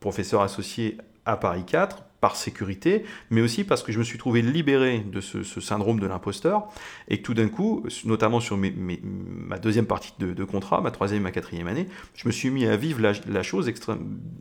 professeur 0.00 0.42
associé 0.42 0.98
à 1.26 1.36
Paris 1.36 1.64
4 1.64 2.02
par 2.20 2.36
sécurité, 2.36 3.04
mais 3.30 3.40
aussi 3.40 3.64
parce 3.64 3.82
que 3.82 3.92
je 3.92 3.98
me 3.98 4.04
suis 4.04 4.18
trouvé 4.18 4.42
libéré 4.42 4.98
de 5.00 5.20
ce, 5.20 5.42
syndrome 5.60 6.00
de 6.00 6.06
l'imposteur, 6.06 6.68
et 7.08 7.18
que 7.18 7.22
tout 7.22 7.34
d'un 7.34 7.48
coup, 7.48 7.84
notamment 8.04 8.40
sur 8.40 8.58
ma 8.58 9.58
deuxième 9.58 9.86
partie 9.86 10.12
de, 10.18 10.44
contrat, 10.44 10.80
ma 10.80 10.90
troisième 10.90 11.22
ma 11.22 11.30
quatrième 11.30 11.66
année, 11.66 11.88
je 12.14 12.26
me 12.28 12.32
suis 12.32 12.50
mis 12.50 12.66
à 12.66 12.76
vivre 12.76 13.00
la, 13.00 13.42
chose 13.42 13.72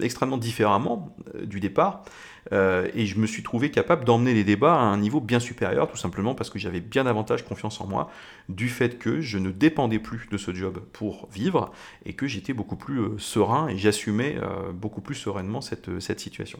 extrêmement 0.01 0.37
différemment 0.37 1.15
euh, 1.35 1.45
du 1.45 1.59
départ, 1.59 2.03
euh, 2.51 2.89
et 2.93 3.05
je 3.05 3.17
me 3.17 3.27
suis 3.27 3.43
trouvé 3.43 3.71
capable 3.71 4.05
d'emmener 4.05 4.33
les 4.33 4.43
débats 4.43 4.75
à 4.75 4.83
un 4.83 4.97
niveau 4.97 5.21
bien 5.21 5.39
supérieur, 5.39 5.89
tout 5.89 5.97
simplement 5.97 6.35
parce 6.35 6.49
que 6.49 6.59
j'avais 6.59 6.81
bien 6.81 7.05
davantage 7.05 7.45
confiance 7.45 7.79
en 7.79 7.87
moi, 7.87 8.09
du 8.49 8.69
fait 8.69 8.97
que 8.97 9.21
je 9.21 9.37
ne 9.37 9.51
dépendais 9.51 9.99
plus 9.99 10.27
de 10.29 10.37
ce 10.37 10.53
job 10.53 10.81
pour 10.91 11.29
vivre, 11.31 11.71
et 12.05 12.13
que 12.13 12.27
j'étais 12.27 12.53
beaucoup 12.53 12.75
plus 12.75 12.99
euh, 12.99 13.17
serein, 13.17 13.69
et 13.69 13.77
j'assumais 13.77 14.37
beaucoup 14.73 15.01
plus 15.01 15.15
sereinement 15.15 15.61
cette 15.61 16.19
situation. 16.19 16.59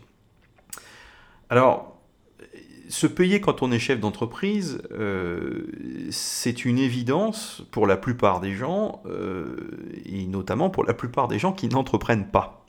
Alors, 1.49 1.99
se 2.89 3.07
payer 3.07 3.39
quand 3.39 3.61
on 3.61 3.71
est 3.71 3.79
chef 3.79 3.99
d'entreprise, 3.99 4.81
euh, 4.91 5.67
c'est 6.11 6.65
une 6.65 6.79
évidence 6.79 7.61
pour 7.71 7.85
la 7.85 7.97
plupart 7.97 8.39
des 8.39 8.53
gens, 8.53 9.01
euh, 9.05 9.55
et 10.05 10.25
notamment 10.25 10.69
pour 10.69 10.83
la 10.83 10.93
plupart 10.93 11.27
des 11.27 11.39
gens 11.39 11.53
qui 11.53 11.67
n'entreprennent 11.69 12.27
pas. 12.27 12.65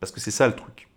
Parce 0.00 0.12
que 0.12 0.20
c'est 0.20 0.30
ça 0.30 0.48
le 0.48 0.54
truc. 0.54 0.88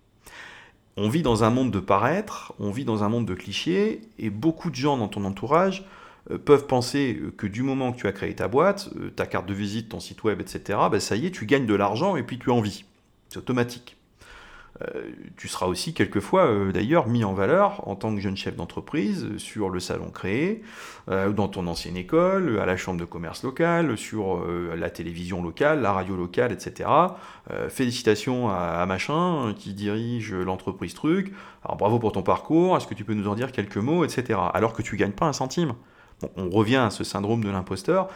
On 0.96 1.10
vit 1.10 1.24
dans 1.24 1.44
un 1.44 1.50
monde 1.50 1.72
de 1.72 1.80
paraître, 1.80 2.54
on 2.60 2.72
vit 2.72 2.86
dans 2.86 3.04
un 3.04 3.10
monde 3.10 3.26
de 3.26 3.34
clichés, 3.34 4.02
et 4.18 4.30
beaucoup 4.30 4.70
de 4.70 4.76
gens 4.76 4.98
dans 4.98 5.10
ton 5.10 5.26
entourage 5.26 5.86
euh, 6.32 6.38
peuvent 6.38 6.66
penser 6.66 7.20
que 7.38 7.48
du 7.48 7.64
moment 7.64 7.92
que 7.92 7.98
tu 7.98 8.08
as 8.08 8.14
créé 8.14 8.34
ta 8.34 8.48
boîte, 8.48 8.90
ta 9.18 9.26
carte 9.26 9.46
de 9.46 9.54
visite, 9.54 9.90
ton 9.90 10.00
site 10.00 10.24
web, 10.24 10.40
etc., 10.40 10.80
ben 10.90 11.02
ça 11.02 11.18
y 11.18 11.26
est, 11.26 11.32
tu 11.32 11.46
gagnes 11.46 11.66
de 11.66 11.76
l'argent 11.76 12.16
et 12.16 12.24
puis 12.24 12.40
tu 12.40 12.50
en 12.50 12.62
vis. 12.62 12.86
C'est 13.28 13.40
automatique. 13.40 13.98
Euh, 14.82 15.12
tu 15.38 15.48
seras 15.48 15.68
aussi 15.68 15.94
quelquefois 15.94 16.46
euh, 16.46 16.72
d'ailleurs 16.72 17.08
mis 17.08 17.24
en 17.24 17.34
valeur 17.34 17.88
en 17.88 17.96
tant 17.96 18.14
que 18.14 18.20
jeune 18.20 18.36
chef 18.36 18.56
d'entreprise 18.56 19.38
sur 19.38 19.70
le 19.70 19.80
salon 19.80 20.10
créé, 20.10 20.64
euh, 21.10 21.32
dans 21.32 21.48
ton 21.48 21.68
ancienne 21.68 21.96
école, 21.96 22.60
à 22.60 22.66
la 22.66 22.76
chambre 22.76 23.00
de 23.00 23.06
commerce 23.06 23.44
locale, 23.44 23.98
sur 23.98 24.44
la 24.76 24.90
télévision 24.90 25.44
locale, 25.44 25.82
la 25.82 25.92
radio 25.92 26.16
locale, 26.16 26.52
etc. 26.52 26.90
félicitations 27.70 28.50
à, 28.50 28.86
machin 28.86 29.54
qui 29.58 29.74
dirige 29.74 30.34
l'entreprise 30.34 30.94
truc. 30.94 31.34
Alors 31.64 31.78
bravo 31.78 32.00
pour 32.00 32.12
ton 32.12 32.24
parcours, 32.24 32.76
est-ce 32.78 32.88
que 32.88 32.94
tu 32.94 33.04
peux 33.04 33.14
nous 33.14 33.28
en 33.28 33.36
dire 33.36 33.52
quelques 33.52 33.78
mots, 33.78 34.04
etc. 34.04 34.40
Alors 34.54 34.74
que 34.74 34.82
tu 34.82 34.98
gagnes 34.98 35.12
pas 35.12 35.26
un 35.26 35.34
centime. 35.34 35.74
on 36.36 36.50
revient 36.50 36.78
à 36.78 36.90
ce 36.90 37.04
syndrome 37.04 37.44
de 37.44 37.50
l'imposteur. 37.50 38.10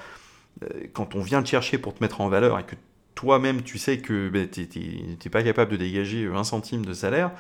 Quand 0.93 1.15
on 1.15 1.21
vient 1.21 1.43
te 1.43 1.47
chercher 1.47 1.77
pour 1.77 1.93
te 1.93 2.03
mettre 2.03 2.21
en 2.21 2.29
valeur 2.29 2.59
et 2.59 2.63
que 2.63 2.75
toi-même 3.17 3.63
tu 3.63 3.79
sais 3.79 3.97
que 3.97 4.29
ben, 4.29 4.47
tu 4.47 4.61
n'es 4.69 5.31
pas 5.31 5.41
capable 5.41 5.71
de 5.71 5.77
dégager 5.77 6.27
un 6.27 6.43
centime 6.43 6.85
de 6.85 6.93
salaire, 6.93 7.31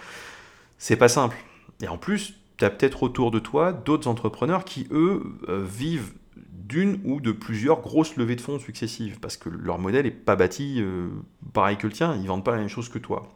c'est 0.79 0.95
pas 0.95 1.07
simple. 1.07 1.37
Et 1.81 1.87
en 1.87 1.99
plus, 1.99 2.33
tu 2.57 2.65
as 2.65 2.71
peut-être 2.71 3.03
autour 3.03 3.29
de 3.29 3.37
toi 3.37 3.73
d'autres 3.73 4.07
entrepreneurs 4.07 4.65
qui, 4.65 4.87
eux, 4.89 5.21
euh, 5.47 5.63
vivent 5.63 6.13
d'une 6.35 6.99
ou 7.05 7.21
de 7.21 7.31
plusieurs 7.31 7.81
grosses 7.81 8.15
levées 8.17 8.35
de 8.35 8.41
fonds 8.41 8.57
successives, 8.57 9.19
parce 9.19 9.37
que 9.37 9.49
leur 9.49 9.77
modèle 9.77 10.05
n'est 10.05 10.11
pas 10.11 10.35
bâti 10.35 10.77
euh, 10.79 11.09
pareil 11.53 11.77
que 11.77 11.85
le 11.85 11.93
tien, 11.93 12.15
ils 12.15 12.27
vendent 12.27 12.43
pas 12.43 12.53
la 12.53 12.57
même 12.57 12.69
chose 12.69 12.89
que 12.89 12.97
toi. 12.97 13.31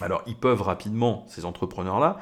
Alors 0.00 0.22
ils 0.28 0.36
peuvent 0.36 0.62
rapidement, 0.62 1.26
ces 1.28 1.44
entrepreneurs-là, 1.44 2.20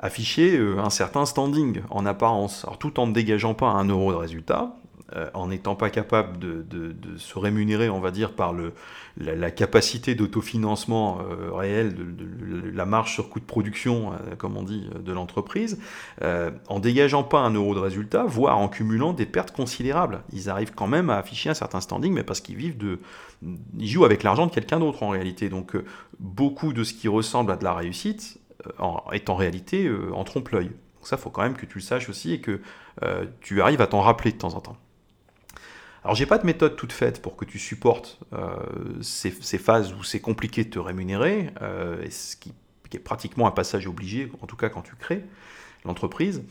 afficher 0.00 0.58
euh, 0.58 0.80
un 0.80 0.90
certain 0.90 1.26
standing 1.26 1.80
en 1.90 2.06
apparence, 2.06 2.66
tout 2.80 2.98
en 2.98 3.06
ne 3.06 3.12
dégageant 3.12 3.54
pas 3.54 3.68
un 3.68 3.84
euro 3.84 4.10
de 4.10 4.16
résultat, 4.16 4.76
euh, 5.14 5.30
en 5.34 5.48
n'étant 5.48 5.76
pas 5.76 5.88
capable 5.88 6.36
de, 6.38 6.96
se 7.16 7.38
rémunérer, 7.38 7.88
on 7.88 8.00
va 8.00 8.10
dire, 8.10 8.32
par 8.32 8.52
la, 9.16 9.50
capacité 9.52 10.16
d'autofinancement 10.16 11.20
euh, 11.20 11.52
réel, 11.52 11.94
de, 11.94 12.70
la 12.74 12.86
marge 12.86 13.12
sur 13.12 13.28
coût 13.28 13.38
de 13.38 13.44
production, 13.44 14.12
euh, 14.12 14.34
comme 14.36 14.56
on 14.56 14.64
dit, 14.64 14.90
de 14.98 15.12
l'entreprise, 15.12 15.78
en 16.68 16.80
dégageant 16.80 17.22
pas 17.22 17.38
un 17.38 17.52
euro 17.54 17.74
de 17.74 17.80
résultat, 17.80 18.24
voire 18.24 18.58
en 18.58 18.68
cumulant 18.68 19.12
des 19.12 19.26
pertes 19.26 19.52
considérables. 19.52 20.22
Ils 20.32 20.50
arrivent 20.50 20.74
quand 20.74 20.88
même 20.88 21.08
à 21.08 21.18
afficher 21.18 21.50
un 21.50 21.54
certain 21.54 21.80
standing, 21.80 22.12
mais 22.12 22.24
parce 22.24 22.40
qu'ils 22.40 22.56
vivent. 22.56 22.98
Ils 23.78 23.88
jouent 23.88 24.04
avec 24.04 24.22
l'argent 24.22 24.46
de 24.46 24.52
quelqu'un 24.52 24.80
d'autre 24.80 25.02
en 25.02 25.10
réalité. 25.10 25.48
Donc 25.48 25.76
beaucoup 26.18 26.72
de 26.72 26.82
ce 26.82 26.94
qui 26.94 27.06
ressemble 27.06 27.52
à 27.52 27.56
de 27.56 27.64
la 27.64 27.74
réussite 27.74 28.40
est 29.12 29.30
en 29.30 29.36
réalité 29.36 29.90
en 30.12 30.24
trompe-l'œil. 30.24 30.66
Donc 30.68 31.06
ça, 31.06 31.16
faut 31.16 31.30
quand 31.30 31.42
même 31.42 31.56
que 31.56 31.66
tu 31.66 31.78
le 31.78 31.82
saches 31.82 32.08
aussi 32.08 32.32
et 32.32 32.40
que 32.40 32.60
tu 33.40 33.62
arrives 33.62 33.80
à 33.80 33.86
t'en 33.86 34.00
rappeler 34.00 34.32
de 34.32 34.38
temps 34.38 34.54
en 34.54 34.60
temps. 34.60 34.76
Alors 36.06 36.14
j'ai 36.14 36.26
pas 36.26 36.38
de 36.38 36.46
méthode 36.46 36.76
toute 36.76 36.92
faite 36.92 37.20
pour 37.20 37.34
que 37.34 37.44
tu 37.44 37.58
supportes 37.58 38.20
euh, 38.32 38.54
ces, 39.02 39.32
phases 39.58 39.92
où 39.92 40.04
c'est 40.04 40.20
compliqué 40.20 40.62
de 40.62 40.70
te 40.70 40.78
rémunérer, 40.78 41.50
euh, 41.62 42.00
ce 42.10 42.36
qui, 42.36 42.54
est 42.94 43.00
pratiquement 43.00 43.48
un 43.48 43.50
passage 43.50 43.88
obligé, 43.88 44.30
en 44.40 44.46
tout 44.46 44.54
cas 44.54 44.68
quand 44.68 44.82
tu 44.82 44.94
crées 44.94 45.24
l'entreprise. 45.84 46.44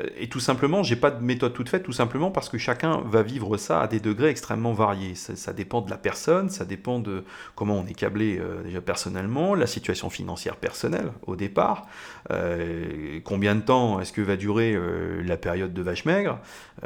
Euh, 0.00 0.06
et 0.16 0.28
tout 0.28 0.40
simplement, 0.40 0.82
j'ai 0.82 0.96
pas 0.96 1.10
de 1.10 1.22
méthode 1.22 1.52
toute 1.52 1.68
faite, 1.68 1.82
tout 1.82 1.92
simplement 1.92 2.30
parce 2.30 2.48
que 2.48 2.58
chacun 2.58 3.00
va 3.06 3.22
vivre 3.22 3.56
ça 3.56 3.80
à 3.80 3.86
des 3.86 4.00
degrés 4.00 4.28
extrêmement 4.28 4.72
variés. 4.72 5.14
Ça, 5.14 5.52
dépend 5.52 5.80
de 5.80 5.90
la 5.90 5.96
personne, 5.96 6.50
ça 6.50 6.64
dépend 6.64 6.98
de 6.98 7.24
comment 7.54 7.78
on 7.78 7.86
est 7.86 7.94
câblé 7.94 8.38
euh, 8.38 8.62
déjà 8.62 8.80
personnellement, 8.80 9.54
la 9.54 9.66
situation 9.66 10.10
financière 10.10 10.56
personnelle 10.56 11.12
au 11.26 11.36
départ, 11.36 11.86
euh, 12.30 13.20
combien 13.24 13.54
de 13.54 13.60
temps 13.60 14.00
est-ce 14.00 14.12
que 14.12 14.20
va 14.20 14.36
durer 14.36 14.76
la 15.24 15.36
période 15.36 15.72
de 15.72 15.82
vache 15.82 16.04
maigre, 16.04 16.38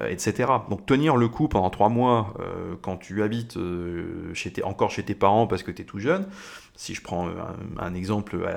etc. 0.09 0.51
Donc 0.68 0.87
tenir 0.87 1.16
le 1.16 1.29
coup 1.29 1.49
pendant 1.49 1.70
trois 1.70 1.88
mois 1.88 2.35
quand 2.83 2.96
tu 2.96 3.23
habites 3.23 3.59
encore 4.62 4.90
chez 4.90 5.03
tes 5.03 5.14
parents 5.14 5.46
parce 5.46 5.62
que 5.62 5.70
tu 5.70 5.83
es 5.83 5.85
tout 5.85 5.99
jeune, 5.99 6.27
si 6.74 6.94
je 6.94 7.02
prends 7.02 7.28
un, 7.78 7.94
exemple 7.94 8.48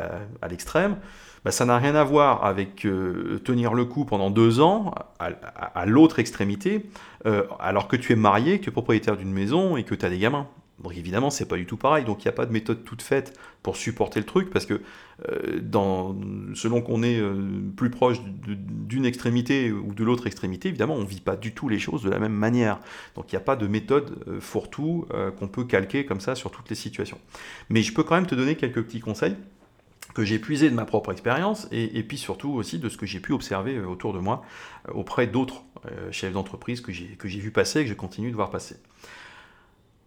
à 0.42 0.48
l'extrême, 0.48 0.98
bah, 1.44 1.52
ça 1.52 1.66
n'a 1.66 1.78
rien 1.78 1.96
à 1.96 2.04
voir 2.04 2.46
avec 2.46 2.86
euh, 2.86 3.42
tenir 3.44 3.74
le 3.74 3.84
coup 3.84 4.06
pendant 4.06 4.30
deux 4.30 4.62
ans 4.62 4.94
à, 5.20 5.86
l'autre 5.86 6.20
extrémité, 6.20 6.86
euh, 7.26 7.44
alors 7.60 7.88
que 7.88 7.96
tu 7.96 8.14
es 8.14 8.16
marié, 8.16 8.60
que 8.60 8.66
tu 8.66 8.70
es 8.70 8.72
propriétaire 8.72 9.18
d'une 9.18 9.32
maison 9.32 9.76
et 9.76 9.84
que 9.84 9.96
tu 9.96 10.06
as 10.06 10.10
des 10.10 10.20
gamins. 10.20 10.48
Donc 10.84 10.98
évidemment, 10.98 11.30
c'est 11.30 11.48
pas 11.48 11.56
du 11.56 11.66
tout 11.66 11.78
pareil. 11.78 12.06
Donc 12.06 12.24
il 12.24 12.28
n'y 12.28 12.30
a 12.30 12.34
pas 12.34 12.46
de 12.46 12.52
méthode 12.52 12.84
toute 12.84 13.02
faite 13.02 13.38
pour 13.62 13.78
supporter 13.78 14.20
le 14.20 14.26
truc, 14.26 14.50
parce 14.50 14.66
que 14.66 14.82
euh, 15.30 16.54
selon 16.54 16.82
qu'on 16.82 17.02
est 17.02 17.22
plus 17.78 17.90
proche 17.90 18.18
d'une 18.46 19.06
extrémité 19.06 19.72
ou 19.72 19.94
de 19.94 20.04
l'autre 20.04 20.28
extrémité, 20.28 20.70
évidemment, 20.70 20.96
on 20.96 21.02
ne 21.02 21.08
vit 21.08 21.22
pas 21.22 21.36
du 21.36 21.54
tout 21.54 21.70
les 21.70 21.80
choses 21.80 22.04
de 22.04 22.10
la 22.10 22.20
même 22.20 22.34
manière. 22.34 22.80
Donc 23.16 23.32
il 23.32 23.36
n'y 23.36 23.42
a 23.42 23.46
pas 23.46 23.56
de 23.56 23.68
méthode 23.68 24.40
fourre-tout 24.42 25.08
qu'on 25.40 25.48
peut 25.48 25.64
calquer 25.64 26.06
comme 26.06 26.20
ça 26.20 26.36
sur 26.36 26.52
toutes 26.52 26.70
les 26.70 26.76
situations. 26.76 27.20
Mais 27.70 27.82
je 27.82 27.94
peux 27.94 28.04
quand 28.04 28.16
même 28.16 28.28
te 28.28 28.36
donner 28.36 28.56
quelques 28.56 28.84
petits 28.84 29.00
conseils 29.00 29.36
que 30.14 30.24
j'ai 30.24 30.40
puisé 30.40 30.70
de 30.70 30.76
ma 30.76 30.86
propre 30.86 31.12
expérience 31.12 31.68
et, 31.72 32.04
puis 32.04 32.18
surtout 32.18 32.52
aussi 32.52 32.80
de 32.80 32.90
ce 32.90 32.98
que 32.98 33.06
j'ai 33.06 33.20
pu 33.20 33.34
observer 33.34 33.76
euh, 33.76 33.86
autour 33.86 34.14
de 34.14 34.20
moi 34.20 34.44
euh, 34.88 34.94
auprès 34.94 35.28
d'autres 35.28 35.64
euh, 35.86 36.12
chefs 36.12 36.34
d'entreprise 36.34 36.82
que 36.82 36.92
j'ai 36.92 37.40
vu 37.40 37.52
passer 37.52 37.82
et 37.82 37.84
que 37.84 37.90
je 37.90 37.96
continue 37.96 38.30
de 38.30 38.36
voir 38.36 38.50
passer. 38.50 38.76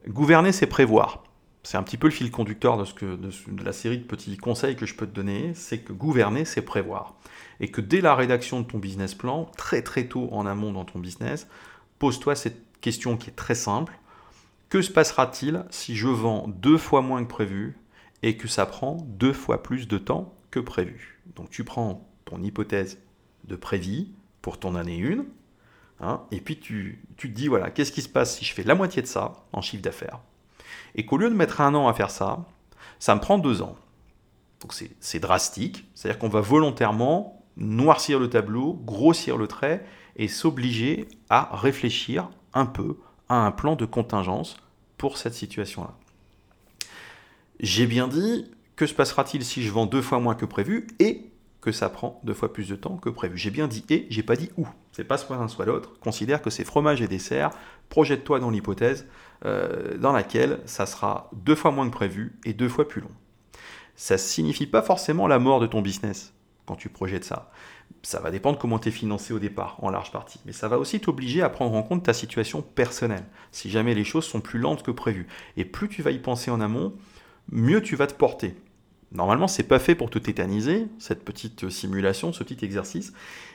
Gouverner, 0.08 0.52
c'est 0.52 0.66
prévoir. 0.66 1.24
C'est 1.62 1.76
un 1.76 1.82
petit 1.82 1.96
peu 1.96 2.06
le 2.06 2.12
fil 2.12 2.30
conducteur 2.30 2.76
de, 2.78 3.16
de, 3.16 3.64
la 3.64 3.72
série 3.72 3.98
de 3.98 4.04
petits 4.04 4.36
conseils 4.36 4.76
que 4.76 4.86
je 4.86 4.94
peux 4.94 5.06
te 5.06 5.14
donner, 5.14 5.52
c'est 5.54 5.78
que 5.78 5.92
gouverner, 5.92 6.44
c'est 6.44 6.62
prévoir. 6.62 7.16
Et 7.58 7.72
que 7.72 7.80
dès 7.80 8.00
la 8.00 8.14
rédaction 8.14 8.60
de 8.60 8.66
ton 8.66 8.78
business 8.78 9.16
plan, 9.16 9.46
très 9.56 9.82
très 9.82 10.06
tôt 10.06 10.28
en 10.30 10.46
amont 10.46 10.72
dans 10.72 10.84
ton 10.84 11.00
business, 11.00 11.48
pose-toi 11.98 12.36
cette 12.36 12.62
question 12.80 13.16
qui 13.16 13.30
est 13.30 13.34
très 13.34 13.56
simple. 13.56 13.98
Que 14.68 14.80
se 14.80 14.92
passera-t-il 14.92 15.64
si 15.70 15.96
je 15.96 16.06
vends 16.06 16.46
deux 16.46 16.78
fois 16.78 17.02
moins 17.02 17.24
que 17.24 17.28
prévu 17.28 17.76
et 18.22 18.36
que 18.36 18.46
ça 18.46 18.64
prend 18.64 18.98
deux 19.08 19.32
fois 19.32 19.64
plus 19.64 19.88
de 19.88 19.98
temps 19.98 20.36
que 20.52 20.60
prévu? 20.60 21.20
Donc 21.34 21.50
tu 21.50 21.64
prends 21.64 22.08
ton 22.26 22.42
hypothèse 22.44 22.98
de 23.42 23.56
prévis 23.56 24.12
pour 24.40 24.60
ton 24.60 24.76
année 24.76 25.02
1, 25.02 25.24
hein, 26.00 26.22
et 26.30 26.40
puis 26.40 26.58
tu, 26.58 27.02
tu, 27.16 27.30
te 27.30 27.34
dis, 27.34 27.48
voilà, 27.48 27.70
qu'est-ce 27.70 27.92
qui 27.92 28.02
se 28.02 28.08
passe 28.08 28.38
si 28.38 28.44
je 28.44 28.52
fais 28.52 28.62
la 28.62 28.74
moitié 28.74 29.02
de 29.02 29.06
ça 29.06 29.32
en 29.52 29.60
chiffre 29.60 29.82
d'affaires? 29.82 30.20
Et 30.94 31.04
qu'au 31.04 31.18
lieu 31.18 31.28
de 31.28 31.34
mettre 31.34 31.60
un 31.60 31.74
an 31.74 31.88
à 31.88 31.94
faire 31.94 32.10
ça, 32.10 32.44
ça 32.98 33.14
me 33.14 33.20
prend 33.20 33.38
deux 33.38 33.62
ans. 33.62 33.76
Donc 34.60 34.72
c'est 35.00 35.18
drastique, 35.18 35.86
c'est-à-dire 35.94 36.18
qu'on 36.18 36.28
va 36.28 36.40
volontairement 36.40 37.44
noircir 37.56 38.18
le 38.18 38.30
tableau, 38.30 38.74
grossir 38.84 39.36
le 39.36 39.46
trait 39.46 39.84
et 40.16 40.28
s'obliger 40.28 41.08
à 41.28 41.56
réfléchir 41.56 42.30
un 42.54 42.66
peu 42.66 42.98
à 43.28 43.36
un 43.36 43.50
plan 43.50 43.76
de 43.76 43.84
contingence 43.84 44.56
pour 44.96 45.18
cette 45.18 45.34
situation-là. 45.34 45.94
J'ai 47.60 47.86
bien 47.86 48.08
dit, 48.08 48.50
que 48.76 48.86
se 48.86 48.94
passera-t-il 48.94 49.44
si 49.44 49.62
je 49.62 49.70
vends 49.70 49.86
deux 49.86 50.02
fois 50.02 50.20
moins 50.20 50.34
que 50.34 50.44
prévu 50.44 50.86
et 50.98 51.30
que 51.60 51.72
ça 51.72 51.88
prend 51.88 52.20
deux 52.24 52.34
fois 52.34 52.52
plus 52.52 52.68
de 52.68 52.76
temps 52.76 52.96
que 52.96 53.08
prévu. 53.08 53.36
J'ai 53.36 53.50
bien 53.50 53.66
dit 53.66 53.84
et, 53.88 54.06
j'ai 54.10 54.22
pas 54.22 54.36
dit 54.36 54.50
où. 54.56 54.66
C'est 54.96 55.04
pas 55.04 55.18
soit 55.18 55.36
l'un 55.36 55.46
soit 55.46 55.66
l'autre. 55.66 56.00
Considère 56.00 56.40
que 56.40 56.48
c'est 56.48 56.64
fromage 56.64 57.02
et 57.02 57.06
dessert. 57.06 57.50
Projette-toi 57.90 58.40
dans 58.40 58.48
l'hypothèse 58.48 59.06
euh, 59.44 59.98
dans 59.98 60.12
laquelle 60.12 60.60
ça 60.64 60.86
sera 60.86 61.28
deux 61.34 61.54
fois 61.54 61.70
moins 61.70 61.86
que 61.86 61.92
prévu 61.92 62.38
et 62.46 62.54
deux 62.54 62.70
fois 62.70 62.88
plus 62.88 63.02
long. 63.02 63.10
Ça 63.94 64.16
signifie 64.16 64.66
pas 64.66 64.80
forcément 64.80 65.28
la 65.28 65.38
mort 65.38 65.60
de 65.60 65.66
ton 65.66 65.82
business 65.82 66.32
quand 66.64 66.76
tu 66.76 66.88
projettes 66.88 67.24
ça. 67.26 67.50
Ça 68.02 68.20
va 68.20 68.30
dépendre 68.30 68.58
comment 68.58 68.78
tu 68.78 68.88
es 68.88 68.90
financé 68.90 69.34
au 69.34 69.38
départ, 69.38 69.76
en 69.84 69.90
large 69.90 70.12
partie. 70.12 70.40
Mais 70.46 70.52
ça 70.52 70.66
va 70.66 70.78
aussi 70.78 70.98
t'obliger 70.98 71.42
à 71.42 71.50
prendre 71.50 71.74
en 71.74 71.82
compte 71.82 72.02
ta 72.02 72.14
situation 72.14 72.62
personnelle, 72.62 73.24
si 73.52 73.68
jamais 73.68 73.94
les 73.94 74.02
choses 74.02 74.24
sont 74.24 74.40
plus 74.40 74.58
lentes 74.58 74.82
que 74.82 74.90
prévu. 74.90 75.26
Et 75.58 75.66
plus 75.66 75.90
tu 75.90 76.00
vas 76.00 76.10
y 76.10 76.18
penser 76.18 76.50
en 76.50 76.62
amont, 76.62 76.94
mieux 77.52 77.82
tu 77.82 77.96
vas 77.96 78.06
te 78.06 78.14
porter. 78.14 78.54
Normalement, 79.12 79.48
c'est 79.48 79.62
pas 79.62 79.78
fait 79.78 79.94
pour 79.94 80.10
te 80.10 80.18
tétaniser, 80.18 80.88
cette 80.98 81.24
petite 81.24 81.70
simulation, 81.70 82.32
ce 82.32 82.42
petit 82.42 82.64
exercice. 82.64 83.12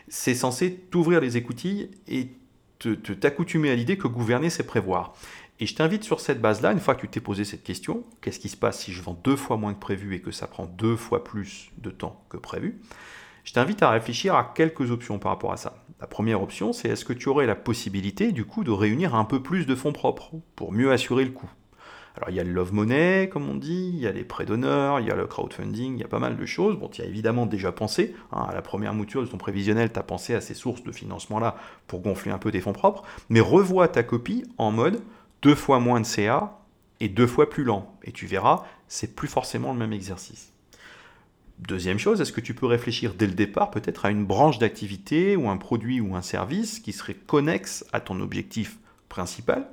C'est 0.08 0.36
censé 0.36 0.76
t'ouvrir 0.90 1.20
les 1.22 1.38
écoutilles 1.38 1.92
et 2.08 2.30
t'accoutumer 3.20 3.70
à 3.70 3.76
l'idée 3.76 3.98
que 3.98 4.08
gouverner, 4.08 4.50
c'est 4.50 4.66
prévoir. 4.66 5.14
Et 5.60 5.68
je 5.68 5.76
t'invite 5.76 6.04
sur 6.04 6.20
cette 6.20 6.42
base-là, 6.42 6.72
une 6.72 6.80
fois 6.80 6.96
que 6.96 7.02
tu 7.02 7.08
t'es 7.08 7.20
posé 7.20 7.44
cette 7.46 7.64
question, 7.64 8.04
qu'est-ce 8.22 8.40
qui 8.40 8.50
se 8.50 8.58
passe 8.58 8.80
si 8.80 8.92
je 8.92 9.02
vends 9.04 9.20
deux 9.24 9.36
fois 9.36 9.58
moins 9.58 9.76
que 9.76 9.80
prévu 9.80 10.16
et 10.16 10.22
que 10.22 10.32
ça 10.32 10.48
prend 10.48 10.66
deux 10.66 10.96
fois 10.96 11.24
plus 11.24 11.72
de 11.78 11.92
temps 11.92 12.26
que 12.30 12.38
prévu 12.38 12.82
Je 13.44 13.54
t'invite 13.54 13.84
à 13.84 13.92
réfléchir 13.92 14.36
à 14.36 14.54
quelques 14.56 14.90
options 14.90 15.20
par 15.20 15.34
rapport 15.34 15.54
à 15.54 15.58
ça. 15.58 15.86
La 16.00 16.08
première 16.08 16.42
option, 16.42 16.74
c'est 16.74 16.90
est-ce 16.90 17.06
que 17.06 17.14
tu 17.14 17.30
aurais 17.30 17.46
la 17.46 17.56
possibilité, 17.56 18.32
du 18.32 18.46
coup, 18.46 18.64
de 18.64 18.72
réunir 18.72 19.14
un 19.14 19.26
peu 19.26 19.44
plus 19.44 19.68
de 19.68 19.76
fonds 19.76 19.94
propres 19.94 20.32
pour 20.56 20.72
mieux 20.72 20.92
assurer 20.92 21.26
le 21.26 21.32
coût? 21.32 21.52
Alors 22.16 22.30
il 22.30 22.36
y 22.36 22.40
a 22.40 22.44
le 22.44 22.52
love 22.52 22.74
money, 22.74 23.30
comme 23.32 23.50
on 23.50 23.56
dit, 23.56 23.92
il 23.94 24.00
y 24.00 24.08
a 24.08 24.12
les 24.12 24.24
prêts 24.24 24.46
d'honneur, 24.46 25.00
il 25.00 25.08
y 25.08 25.12
a 25.12 25.16
le 25.16 25.28
crowdfunding, 25.28 25.96
il 25.96 26.00
y 26.00 26.04
a 26.04 26.08
pas 26.08 26.20
mal 26.20 26.36
de 26.36 26.46
choses. 26.46 26.78
Bon, 26.78 26.90
tu 26.90 27.02
as 27.02 27.06
évidemment 27.06 27.46
déjà 27.46 27.72
pensé, 27.72 28.14
hein, 28.32 28.46
à 28.50 28.54
la 28.54 28.62
première 28.62 28.94
mouture 28.94 29.22
de 29.22 29.28
ton 29.28 29.38
prévisionnel, 29.38 29.92
tu 29.92 30.00
as 30.00 30.04
pensé 30.04 30.36
à 30.36 30.42
ces 30.42 30.54
sources 30.54 30.84
de 30.84 30.92
financement-là 30.92 31.56
pour 31.88 32.02
gonfler 32.02 32.32
un 32.32 32.38
peu 32.38 32.52
tes 32.52 32.60
fonds 32.60 32.74
propres, 32.74 33.04
mais 33.30 33.40
revois 33.40 33.88
ta 33.88 34.04
copie 34.04 34.44
en 34.58 34.72
mode 34.72 35.02
deux 35.42 35.56
fois 35.56 35.80
moins 35.80 36.02
de 36.02 36.06
CA 36.06 36.60
et 37.00 37.08
deux 37.08 37.28
fois 37.28 37.50
plus 37.50 37.64
lent. 37.64 37.98
Et 38.04 38.12
tu 38.12 38.26
verras, 38.26 38.66
c'est 38.88 39.16
plus 39.16 39.28
forcément 39.28 39.72
le 39.72 39.80
même 39.80 39.94
exercice. 39.94 40.52
Deuxième 41.60 42.00
chose, 42.00 42.20
est-ce 42.22 42.34
que 42.34 42.42
tu 42.42 42.56
peux 42.56 42.66
réfléchir 42.66 43.14
dès 43.14 43.28
le 43.28 43.34
départ 43.34 43.70
peut-être 43.72 44.06
à 44.06 44.10
une 44.10 44.26
branche 44.26 44.58
d'activité 44.58 45.36
ou 45.36 45.48
un 45.48 45.58
produit 45.58 46.02
ou 46.02 46.16
un 46.16 46.24
service 46.24 46.80
qui 46.80 46.92
serait 46.92 47.14
connexe 47.14 47.86
à 47.94 48.00
ton 48.00 48.20
objectif 48.20 48.80
principal? 49.10 49.68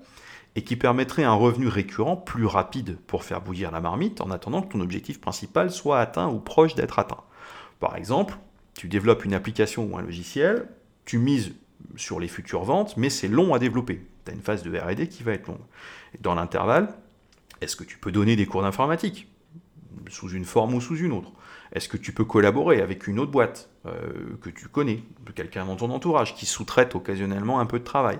Et 0.58 0.64
qui 0.64 0.74
permettrait 0.74 1.22
un 1.22 1.34
revenu 1.34 1.68
récurrent 1.68 2.16
plus 2.16 2.44
rapide 2.44 2.98
pour 3.06 3.22
faire 3.22 3.40
bouillir 3.40 3.70
la 3.70 3.80
marmite 3.80 4.20
en 4.20 4.32
attendant 4.32 4.60
que 4.60 4.72
ton 4.72 4.80
objectif 4.80 5.20
principal 5.20 5.70
soit 5.70 6.00
atteint 6.00 6.26
ou 6.26 6.40
proche 6.40 6.74
d'être 6.74 6.98
atteint. 6.98 7.22
Par 7.78 7.94
exemple, 7.94 8.36
tu 8.74 8.88
développes 8.88 9.24
une 9.24 9.34
application 9.34 9.84
ou 9.84 9.96
un 9.96 10.02
logiciel, 10.02 10.66
tu 11.04 11.18
mises 11.18 11.54
sur 11.94 12.18
les 12.18 12.26
futures 12.26 12.64
ventes, 12.64 12.96
mais 12.96 13.08
c'est 13.08 13.28
long 13.28 13.54
à 13.54 13.60
développer. 13.60 14.04
Tu 14.24 14.32
as 14.32 14.34
une 14.34 14.40
phase 14.40 14.64
de 14.64 14.76
RD 14.76 15.06
qui 15.06 15.22
va 15.22 15.30
être 15.30 15.46
longue. 15.46 15.62
dans 16.18 16.34
l'intervalle, 16.34 16.88
est-ce 17.60 17.76
que 17.76 17.84
tu 17.84 17.96
peux 17.96 18.10
donner 18.10 18.34
des 18.34 18.46
cours 18.46 18.62
d'informatique? 18.62 19.28
Sous 20.10 20.30
une 20.30 20.44
forme 20.44 20.74
ou 20.74 20.80
sous 20.80 20.96
une 20.96 21.12
autre 21.12 21.30
Est-ce 21.72 21.88
que 21.88 21.96
tu 21.96 22.10
peux 22.10 22.24
collaborer 22.24 22.82
avec 22.82 23.06
une 23.06 23.20
autre 23.20 23.30
boîte 23.30 23.70
euh, 23.86 24.36
que 24.40 24.50
tu 24.50 24.66
connais, 24.66 25.04
quelqu'un 25.36 25.66
dans 25.66 25.76
ton 25.76 25.90
entourage 25.92 26.34
qui 26.34 26.46
sous-traite 26.46 26.96
occasionnellement 26.96 27.60
un 27.60 27.66
peu 27.66 27.78
de 27.78 27.84
travail? 27.84 28.18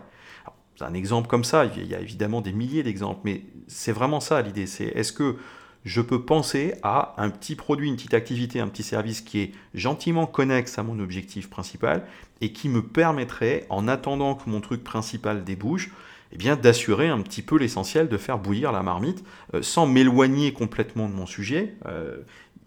Un 0.85 0.95
exemple 0.95 1.29
comme 1.29 1.45
ça, 1.45 1.65
il 1.65 1.87
y 1.87 1.95
a 1.95 2.01
évidemment 2.01 2.41
des 2.41 2.53
milliers 2.53 2.83
d'exemples, 2.83 3.21
mais 3.25 3.43
c'est 3.67 3.93
vraiment 3.93 4.21
ça 4.21 4.43
l'idée, 4.43 4.67
c'est 4.67 4.87
est-ce 4.87 5.13
que 5.13 5.37
je 5.85 6.01
peux 6.01 6.23
penser 6.23 6.75
à 6.83 7.15
un 7.17 7.31
petit 7.31 7.55
produit, 7.55 7.89
une 7.89 7.97
petite 7.97 8.15
activité, 8.15 8.61
un 8.61 8.69
petit 8.69 8.83
service 8.83 9.21
qui 9.21 9.41
est 9.41 9.53
gentiment 9.75 10.27
connexe 10.27 10.79
à 10.79 10.83
mon 10.83 10.99
objectif 10.99 11.49
principal 11.49 12.05
et 12.41 12.53
qui 12.53 12.69
me 12.69 12.83
permettrait, 12.83 13.67
en 13.71 13.89
attendant 13.89 14.35
que 14.35 14.51
mon 14.51 14.61
truc 14.61 14.85
principal 14.85 15.45
débouche, 15.45 15.91
eh 16.33 16.37
bien 16.37 16.57
d'assurer 16.57 17.09
un 17.09 17.21
petit 17.23 17.43
peu 17.43 17.57
l'essentiel, 17.57 18.09
de 18.09 18.17
faire 18.19 18.39
bouillir 18.39 18.71
la 18.71 18.83
marmite, 18.83 19.25
euh, 19.55 19.63
sans 19.63 19.87
m'éloigner 19.87 20.53
complètement 20.53 21.09
de 21.09 21.15
mon 21.15 21.27
sujet. 21.27 21.75
Euh, 21.87 22.19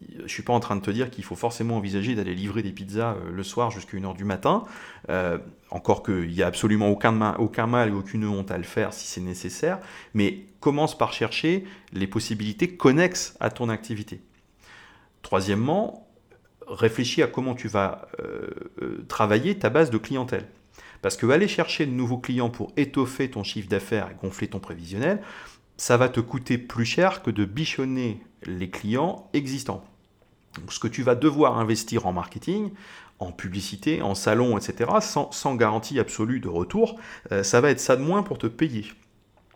je 0.10 0.24
ne 0.24 0.28
suis 0.28 0.44
pas 0.44 0.54
en 0.54 0.60
train 0.60 0.76
de 0.76 0.82
te 0.82 0.92
dire 0.92 1.10
qu'il 1.10 1.24
faut 1.24 1.36
forcément 1.36 1.78
envisager 1.78 2.16
d'aller 2.16 2.36
livrer 2.36 2.64
des 2.64 2.72
pizzas 2.72 3.14
euh, 3.14 3.32
le 3.32 3.44
soir 3.44 3.72
jusqu'à 3.72 3.98
1h 3.98 4.16
du 4.16 4.24
matin, 4.24 4.64
euh, 5.10 5.38
encore 5.70 6.04
qu'il 6.04 6.28
n'y 6.28 6.42
a 6.42 6.48
absolument 6.48 6.90
aucun, 6.90 7.36
aucun 7.36 7.68
mal 7.68 7.90
et 7.90 7.92
aucune 7.92 8.26
honte 8.26 8.52
à 8.52 8.58
le 8.58 8.64
faire 8.64 8.94
si 8.94 9.08
c'est 9.08 9.22
nécessaire, 9.22 9.80
mais 10.14 10.46
commence 10.60 10.98
par 10.98 11.14
chercher 11.14 11.66
les 11.94 12.08
possibilités 12.08 12.76
connexes 12.76 13.36
à 13.40 13.50
ton 13.50 13.70
activité. 13.70 14.22
Troisièmement, 15.22 16.08
réfléchis 16.68 17.22
à 17.24 17.28
comment 17.28 17.56
tu 17.56 17.68
vas 17.68 18.08
euh, 18.20 19.06
travailler 19.08 19.58
ta 19.58 19.70
base 19.70 19.92
de 19.92 19.98
clientèle. 19.98 20.48
Parce 21.02 21.18
que 21.18 21.26
aller 21.28 21.48
chercher 21.48 21.86
de 21.86 21.92
nouveaux 21.92 22.20
clients 22.20 22.50
pour 22.50 22.72
étoffer 22.78 23.30
ton 23.30 23.44
chiffre 23.44 23.68
d'affaires 23.68 24.10
et 24.12 24.16
gonfler 24.24 24.48
ton 24.48 24.60
prévisionnel, 24.60 25.22
ça 25.78 25.98
va 25.98 26.10
te 26.10 26.20
coûter 26.20 26.60
plus 26.60 26.86
cher 26.86 27.24
que 27.24 27.32
de 27.32 27.44
bichonner 27.44 28.22
les 28.44 28.70
clients 28.70 29.30
existants. 29.34 29.84
Donc, 30.58 30.74
ce 30.74 30.80
que 30.80 30.88
tu 30.88 31.04
vas 31.04 31.16
devoir 31.16 31.58
investir 31.60 32.06
en 32.08 32.14
marketing, 32.14 32.72
en 33.20 33.32
publicité, 33.32 34.02
en 34.02 34.16
salon, 34.16 34.58
etc., 34.58 34.92
sans, 35.02 35.56
garantie 35.56 36.00
absolue 36.00 36.40
de 36.40 36.50
retour, 36.50 37.00
euh, 37.32 37.44
ça 37.44 37.62
va 37.62 37.70
être 37.70 37.80
ça 37.80 37.96
de 37.96 38.02
moins 38.02 38.24
pour 38.24 38.38
te 38.38 38.48
payer. 38.48 38.86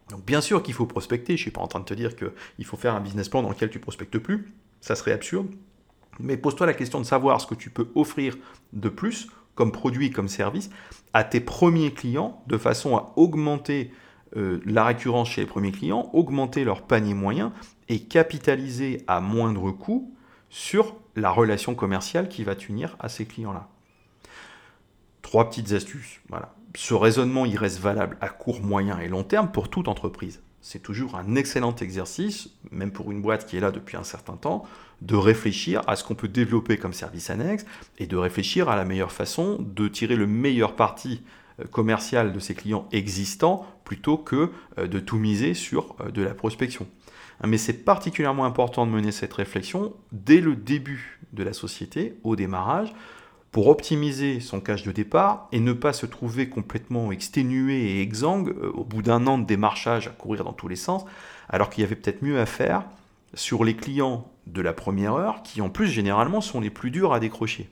Donc 0.09 0.23
bien 0.23 0.39
sûr 0.39 0.61
qu'il 0.61 0.75
faut 0.75 0.85
prospecter, 0.85 1.35
je 1.35 1.41
ne 1.41 1.43
suis 1.45 1.51
pas 1.51 1.61
en 1.61 1.67
train 1.67 1.79
de 1.79 1.85
te 1.85 1.93
dire 1.95 2.15
qu'il 2.15 2.65
faut 2.65 2.77
faire 2.77 2.93
un 2.93 3.01
business 3.01 3.27
plan 3.27 3.41
dans 3.41 3.49
lequel 3.49 3.71
tu 3.71 3.79
prospectes 3.79 4.19
plus, 4.19 4.53
ça 4.79 4.95
serait 4.95 5.11
absurde, 5.11 5.47
mais 6.19 6.37
pose-toi 6.37 6.67
la 6.67 6.75
question 6.75 6.99
de 6.99 7.05
savoir 7.05 7.41
ce 7.41 7.47
que 7.47 7.55
tu 7.55 7.71
peux 7.71 7.89
offrir 7.95 8.37
de 8.73 8.89
plus 8.89 9.29
comme 9.55 9.71
produit, 9.71 10.11
comme 10.11 10.27
service, 10.27 10.69
à 11.13 11.23
tes 11.23 11.39
premiers 11.39 11.91
clients 11.91 12.43
de 12.45 12.57
façon 12.57 12.95
à 12.97 13.13
augmenter 13.15 13.91
euh, 14.35 14.59
la 14.65 14.83
récurrence 14.83 15.29
chez 15.29 15.41
les 15.41 15.47
premiers 15.47 15.71
clients, 15.71 16.09
augmenter 16.13 16.65
leur 16.65 16.83
panier 16.83 17.13
moyen 17.13 17.53
et 17.89 18.01
capitaliser 18.01 19.03
à 19.07 19.21
moindre 19.21 19.71
coût 19.71 20.13
sur 20.55 20.95
la 21.17 21.31
relation 21.31 21.75
commerciale 21.75 22.29
qui 22.29 22.45
va 22.45 22.55
t'unir 22.55 22.95
à 23.01 23.09
ces 23.09 23.25
clients-là. 23.25 23.67
Trois 25.21 25.49
petites 25.49 25.73
astuces. 25.73 26.21
Voilà. 26.29 26.55
Ce 26.77 26.93
raisonnement, 26.93 27.43
il 27.43 27.57
reste 27.57 27.79
valable 27.81 28.15
à 28.21 28.29
court, 28.29 28.61
moyen 28.61 28.97
et 28.99 29.09
long 29.09 29.25
terme 29.25 29.51
pour 29.51 29.69
toute 29.69 29.89
entreprise. 29.89 30.41
C'est 30.61 30.81
toujours 30.81 31.17
un 31.17 31.35
excellent 31.35 31.75
exercice, 31.75 32.51
même 32.71 32.93
pour 32.93 33.11
une 33.11 33.21
boîte 33.21 33.45
qui 33.45 33.57
est 33.57 33.59
là 33.59 33.71
depuis 33.71 33.97
un 33.97 34.05
certain 34.05 34.37
temps, 34.37 34.63
de 35.01 35.17
réfléchir 35.17 35.81
à 35.87 35.97
ce 35.97 36.05
qu'on 36.05 36.15
peut 36.15 36.29
développer 36.29 36.77
comme 36.77 36.93
service 36.93 37.29
annexe 37.29 37.65
et 37.97 38.07
de 38.07 38.15
réfléchir 38.15 38.69
à 38.69 38.77
la 38.77 38.85
meilleure 38.85 39.11
façon 39.11 39.57
de 39.59 39.89
tirer 39.89 40.15
le 40.15 40.25
meilleur 40.25 40.77
parti 40.77 41.21
euh, 41.59 41.65
commercial 41.65 42.31
de 42.31 42.39
ses 42.39 42.55
clients 42.55 42.87
existants 42.93 43.67
plutôt 43.83 44.17
que 44.17 44.51
euh, 44.77 44.87
de 44.87 45.01
tout 45.01 45.17
miser 45.17 45.53
sur 45.53 45.97
euh, 45.99 46.11
de 46.11 46.21
la 46.21 46.33
prospection. 46.33 46.87
Hein, 47.41 47.47
mais 47.47 47.57
c'est 47.57 47.85
particulièrement 47.85 48.45
important 48.45 48.85
de 48.85 48.91
mener 48.91 49.11
cette 49.11 49.33
réflexion 49.33 49.93
dès 50.11 50.41
le 50.41 50.55
début 50.55 51.19
de 51.33 51.43
la 51.43 51.53
société, 51.53 52.17
au 52.23 52.35
démarrage, 52.35 52.93
pour 53.51 53.67
optimiser 53.67 54.41
son 54.41 54.59
cash 54.59 54.83
de 54.83 54.91
départ 54.91 55.47
et 55.53 55.61
ne 55.61 55.71
pas 55.71 55.93
se 55.93 56.05
trouver 56.05 56.49
complètement 56.49 57.11
exténué 57.11 57.75
et 57.75 58.01
exsangue 58.01 58.53
au 58.73 58.83
bout 58.83 59.01
d'un 59.01 59.27
an 59.27 59.37
de 59.37 59.45
démarchage 59.45 60.07
à 60.07 60.11
courir 60.11 60.43
dans 60.43 60.51
tous 60.51 60.67
les 60.67 60.75
sens, 60.75 61.05
alors 61.47 61.69
qu'il 61.69 61.81
y 61.81 61.85
avait 61.85 61.95
peut-être 61.95 62.21
mieux 62.21 62.39
à 62.39 62.45
faire 62.45 62.83
sur 63.33 63.63
les 63.63 63.75
clients 63.75 64.29
de 64.47 64.61
la 64.61 64.73
première 64.73 65.13
heure, 65.13 65.41
qui 65.43 65.61
en 65.61 65.69
plus 65.69 65.87
généralement 65.87 66.41
sont 66.41 66.59
les 66.59 66.69
plus 66.69 66.91
durs 66.91 67.13
à 67.13 67.19
décrocher. 67.19 67.69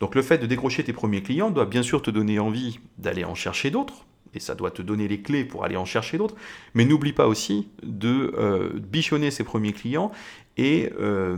Donc 0.00 0.14
le 0.14 0.22
fait 0.22 0.38
de 0.38 0.46
décrocher 0.46 0.84
tes 0.84 0.92
premiers 0.92 1.22
clients 1.22 1.50
doit 1.50 1.66
bien 1.66 1.82
sûr 1.82 2.02
te 2.02 2.10
donner 2.10 2.38
envie 2.38 2.78
d'aller 2.98 3.24
en 3.24 3.34
chercher 3.34 3.70
d'autres, 3.70 4.04
et 4.34 4.40
ça 4.40 4.54
doit 4.54 4.70
te 4.70 4.82
donner 4.82 5.08
les 5.08 5.20
clés 5.20 5.44
pour 5.44 5.64
aller 5.64 5.76
en 5.76 5.84
chercher 5.84 6.18
d'autres, 6.18 6.36
mais 6.74 6.84
n'oublie 6.84 7.12
pas 7.12 7.26
aussi 7.26 7.68
de 7.82 8.34
euh, 8.38 8.70
bichonner 8.74 9.30
ces 9.30 9.44
premiers 9.44 9.72
clients 9.72 10.12
et 10.56 10.92
euh, 11.00 11.36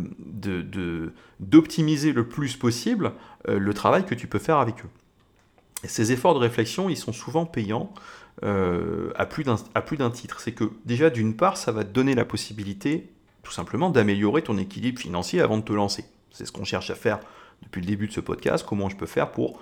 d'optimiser 1.38 2.12
le 2.12 2.26
plus 2.26 2.56
possible 2.56 3.12
euh, 3.48 3.58
le 3.58 3.74
travail 3.74 4.04
que 4.04 4.14
tu 4.14 4.26
peux 4.26 4.38
faire 4.38 4.58
avec 4.58 4.84
eux. 4.84 4.88
ces 5.84 6.12
efforts 6.12 6.34
de 6.34 6.40
réflexion, 6.40 6.88
ils 6.88 6.96
sont 6.96 7.12
souvent 7.12 7.46
payants 7.46 7.92
à 8.42 9.26
plus 9.26 9.44
d'un 9.44 10.10
titre. 10.10 10.40
C'est 10.40 10.52
que 10.52 10.64
déjà, 10.86 11.10
d'une 11.10 11.36
part, 11.36 11.58
ça 11.58 11.72
va 11.72 11.84
te 11.84 11.90
donner 11.90 12.14
la 12.14 12.24
possibilité 12.24 13.10
tout 13.42 13.52
simplement 13.52 13.90
d'améliorer 13.90 14.40
ton 14.40 14.56
équilibre 14.56 14.98
financier 14.98 15.40
avant 15.40 15.58
de 15.58 15.62
te 15.62 15.72
lancer. 15.72 16.04
C'est 16.30 16.46
ce 16.46 16.52
qu'on 16.52 16.64
cherche 16.64 16.90
à 16.90 16.94
faire 16.94 17.20
depuis 17.62 17.80
le 17.80 17.86
début 17.86 18.06
de 18.06 18.12
ce 18.12 18.20
podcast, 18.20 18.64
comment 18.66 18.88
je 18.88 18.96
peux 18.96 19.06
faire 19.06 19.30
pour 19.30 19.60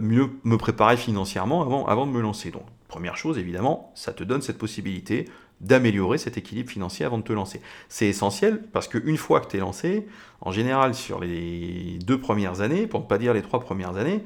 mieux 0.00 0.30
me 0.44 0.56
préparer 0.56 0.96
financièrement 0.96 1.86
avant, 1.86 2.06
de 2.06 2.12
me 2.12 2.20
lancer. 2.20 2.50
Donc, 2.50 2.62
première 2.88 3.16
chose, 3.16 3.38
évidemment, 3.38 3.92
ça 3.94 4.12
te 4.12 4.24
donne 4.24 4.42
cette 4.42 4.58
possibilité 4.58 5.26
d'améliorer 5.60 6.18
cet 6.18 6.36
équilibre 6.36 6.70
financier 6.70 7.04
avant 7.04 7.18
de 7.18 7.22
te 7.22 7.32
lancer. 7.32 7.60
C'est 7.88 8.06
essentiel 8.06 8.62
parce 8.72 8.88
qu'une 8.88 9.16
fois 9.16 9.40
que 9.40 9.48
tu 9.48 9.56
es 9.56 9.60
lancé, 9.60 10.06
en 10.40 10.52
général 10.52 10.94
sur 10.94 11.20
les 11.20 11.98
deux 12.04 12.20
premières 12.20 12.60
années, 12.60 12.86
pour 12.86 13.00
ne 13.00 13.06
pas 13.06 13.18
dire 13.18 13.32
les 13.32 13.42
trois 13.42 13.60
premières 13.60 13.96
années, 13.96 14.22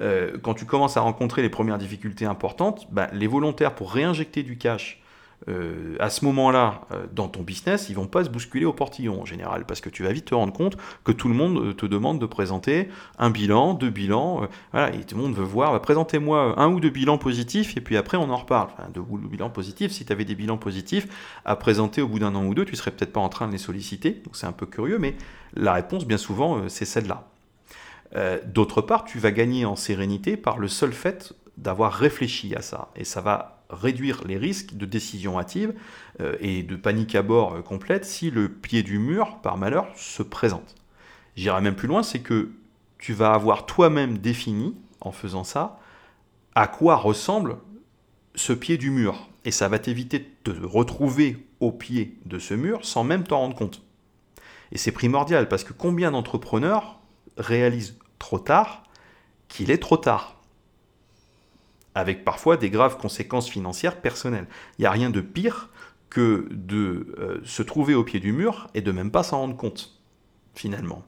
euh, 0.00 0.38
quand 0.42 0.54
tu 0.54 0.64
commences 0.64 0.96
à 0.96 1.00
rencontrer 1.00 1.42
les 1.42 1.50
premières 1.50 1.78
difficultés 1.78 2.24
importantes, 2.24 2.86
bah, 2.90 3.08
les 3.12 3.26
volontaires 3.26 3.74
pour 3.74 3.92
réinjecter 3.92 4.42
du 4.42 4.56
cash 4.56 5.02
euh, 5.48 5.96
à 6.00 6.10
ce 6.10 6.24
moment-là, 6.26 6.82
euh, 6.92 7.06
dans 7.12 7.28
ton 7.28 7.42
business, 7.42 7.88
ils 7.88 7.96
vont 7.96 8.06
pas 8.06 8.24
se 8.24 8.28
bousculer 8.28 8.66
au 8.66 8.72
portillon 8.72 9.22
en 9.22 9.24
général, 9.24 9.64
parce 9.64 9.80
que 9.80 9.88
tu 9.88 10.02
vas 10.02 10.12
vite 10.12 10.26
te 10.26 10.34
rendre 10.34 10.52
compte 10.52 10.76
que 11.02 11.12
tout 11.12 11.28
le 11.28 11.34
monde 11.34 11.58
euh, 11.58 11.72
te 11.72 11.86
demande 11.86 12.18
de 12.18 12.26
présenter 12.26 12.88
un 13.18 13.30
bilan, 13.30 13.74
deux 13.74 13.90
bilans, 13.90 14.48
voilà, 14.72 14.94
et 14.94 15.04
tout 15.04 15.16
le 15.16 15.22
monde 15.22 15.34
veut 15.34 15.44
voir, 15.44 15.72
bah, 15.72 15.80
présentez-moi 15.80 16.60
un 16.60 16.68
ou 16.68 16.80
deux 16.80 16.90
bilans 16.90 17.18
positifs, 17.18 17.76
et 17.76 17.80
puis 17.80 17.96
après 17.96 18.18
on 18.18 18.28
en 18.30 18.36
reparle. 18.36 18.68
Enfin, 18.72 18.88
deux 18.92 19.00
ou 19.00 19.18
deux 19.18 19.28
bilans 19.28 19.50
positifs, 19.50 19.92
si 19.92 20.04
tu 20.04 20.12
avais 20.12 20.24
des 20.24 20.34
bilans 20.34 20.58
positifs 20.58 21.06
à 21.44 21.56
présenter 21.56 22.02
au 22.02 22.08
bout 22.08 22.18
d'un 22.18 22.34
an 22.34 22.44
ou 22.44 22.54
deux, 22.54 22.64
tu 22.64 22.76
serais 22.76 22.90
peut-être 22.90 23.12
pas 23.12 23.20
en 23.20 23.30
train 23.30 23.46
de 23.46 23.52
les 23.52 23.58
solliciter, 23.58 24.20
donc 24.24 24.36
c'est 24.36 24.46
un 24.46 24.52
peu 24.52 24.66
curieux, 24.66 24.98
mais 24.98 25.16
la 25.54 25.72
réponse, 25.72 26.06
bien 26.06 26.18
souvent, 26.18 26.68
c'est 26.68 26.84
celle-là. 26.84 27.26
D'autre 28.46 28.82
part, 28.82 29.04
tu 29.04 29.18
vas 29.18 29.30
gagner 29.30 29.64
en 29.64 29.76
sérénité 29.76 30.36
par 30.36 30.58
le 30.58 30.68
seul 30.68 30.92
fait 30.92 31.32
d'avoir 31.56 31.92
réfléchi 31.92 32.54
à 32.54 32.62
ça, 32.62 32.88
et 32.94 33.04
ça 33.04 33.20
va 33.20 33.59
réduire 33.70 34.22
les 34.26 34.36
risques 34.36 34.74
de 34.74 34.86
décision 34.86 35.38
hâtive 35.38 35.74
euh, 36.20 36.36
et 36.40 36.62
de 36.62 36.76
panique 36.76 37.14
à 37.14 37.22
bord 37.22 37.54
euh, 37.54 37.62
complète 37.62 38.04
si 38.04 38.30
le 38.30 38.48
pied 38.48 38.82
du 38.82 38.98
mur, 38.98 39.38
par 39.42 39.56
malheur, 39.56 39.88
se 39.96 40.22
présente. 40.22 40.74
J'irai 41.36 41.60
même 41.60 41.76
plus 41.76 41.88
loin, 41.88 42.02
c'est 42.02 42.20
que 42.20 42.50
tu 42.98 43.12
vas 43.12 43.32
avoir 43.32 43.66
toi-même 43.66 44.18
défini, 44.18 44.76
en 45.00 45.12
faisant 45.12 45.44
ça, 45.44 45.78
à 46.54 46.66
quoi 46.66 46.96
ressemble 46.96 47.56
ce 48.34 48.52
pied 48.52 48.76
du 48.76 48.90
mur. 48.90 49.28
Et 49.44 49.50
ça 49.50 49.68
va 49.68 49.78
t'éviter 49.78 50.18
de 50.18 50.52
te 50.52 50.66
retrouver 50.66 51.46
au 51.60 51.72
pied 51.72 52.18
de 52.26 52.38
ce 52.38 52.54
mur 52.54 52.84
sans 52.84 53.04
même 53.04 53.24
t'en 53.24 53.38
rendre 53.38 53.56
compte. 53.56 53.82
Et 54.72 54.78
c'est 54.78 54.92
primordial 54.92 55.48
parce 55.48 55.64
que 55.64 55.72
combien 55.72 56.10
d'entrepreneurs 56.10 57.00
réalisent 57.36 57.96
trop 58.18 58.38
tard 58.38 58.84
qu'il 59.48 59.70
est 59.70 59.78
trop 59.78 59.96
tard? 59.96 60.39
Avec 61.94 62.24
parfois 62.24 62.56
des 62.56 62.70
graves 62.70 62.98
conséquences 62.98 63.48
financières 63.48 64.00
personnelles. 64.00 64.46
Il 64.78 64.82
n'y 64.82 64.86
a 64.86 64.90
rien 64.90 65.10
de 65.10 65.20
pire 65.20 65.70
que 66.08 66.48
de 66.50 67.14
euh, 67.18 67.40
se 67.44 67.62
trouver 67.62 67.94
au 67.94 68.04
pied 68.04 68.20
du 68.20 68.32
mur 68.32 68.68
et 68.74 68.80
de 68.80 68.92
même 68.92 69.10
pas 69.10 69.22
s'en 69.22 69.38
rendre 69.38 69.56
compte, 69.56 70.00
finalement. 70.54 71.04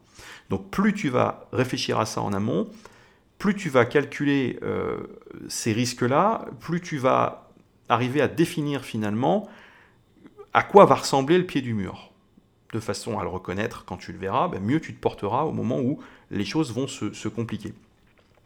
Donc 0.50 0.70
plus 0.70 0.94
tu 0.94 1.08
vas 1.08 1.48
réfléchir 1.52 1.98
à 1.98 2.06
ça 2.06 2.20
en 2.20 2.32
amont, 2.32 2.68
plus 3.38 3.54
tu 3.54 3.68
vas 3.68 3.84
calculer 3.84 4.58
euh, 4.62 4.98
ces 5.48 5.72
risques-là, 5.72 6.46
plus 6.60 6.80
tu 6.80 6.98
vas 6.98 7.50
arriver 7.88 8.20
à 8.20 8.28
définir 8.28 8.84
finalement 8.84 9.48
à 10.54 10.62
quoi 10.62 10.84
va 10.84 10.96
ressembler 10.96 11.38
le 11.38 11.46
pied 11.46 11.62
du 11.62 11.74
mur. 11.74 12.12
De 12.72 12.80
façon 12.80 13.18
à 13.18 13.22
le 13.22 13.28
reconnaître 13.28 13.84
quand 13.84 13.96
tu 13.96 14.12
le 14.12 14.18
verras, 14.18 14.48
ben 14.48 14.62
mieux 14.62 14.80
tu 14.80 14.94
te 14.94 15.00
porteras 15.00 15.42
au 15.42 15.52
moment 15.52 15.80
où 15.80 16.00
les 16.30 16.44
choses 16.44 16.72
vont 16.72 16.86
se 16.86 17.28
compliquer. 17.28 17.74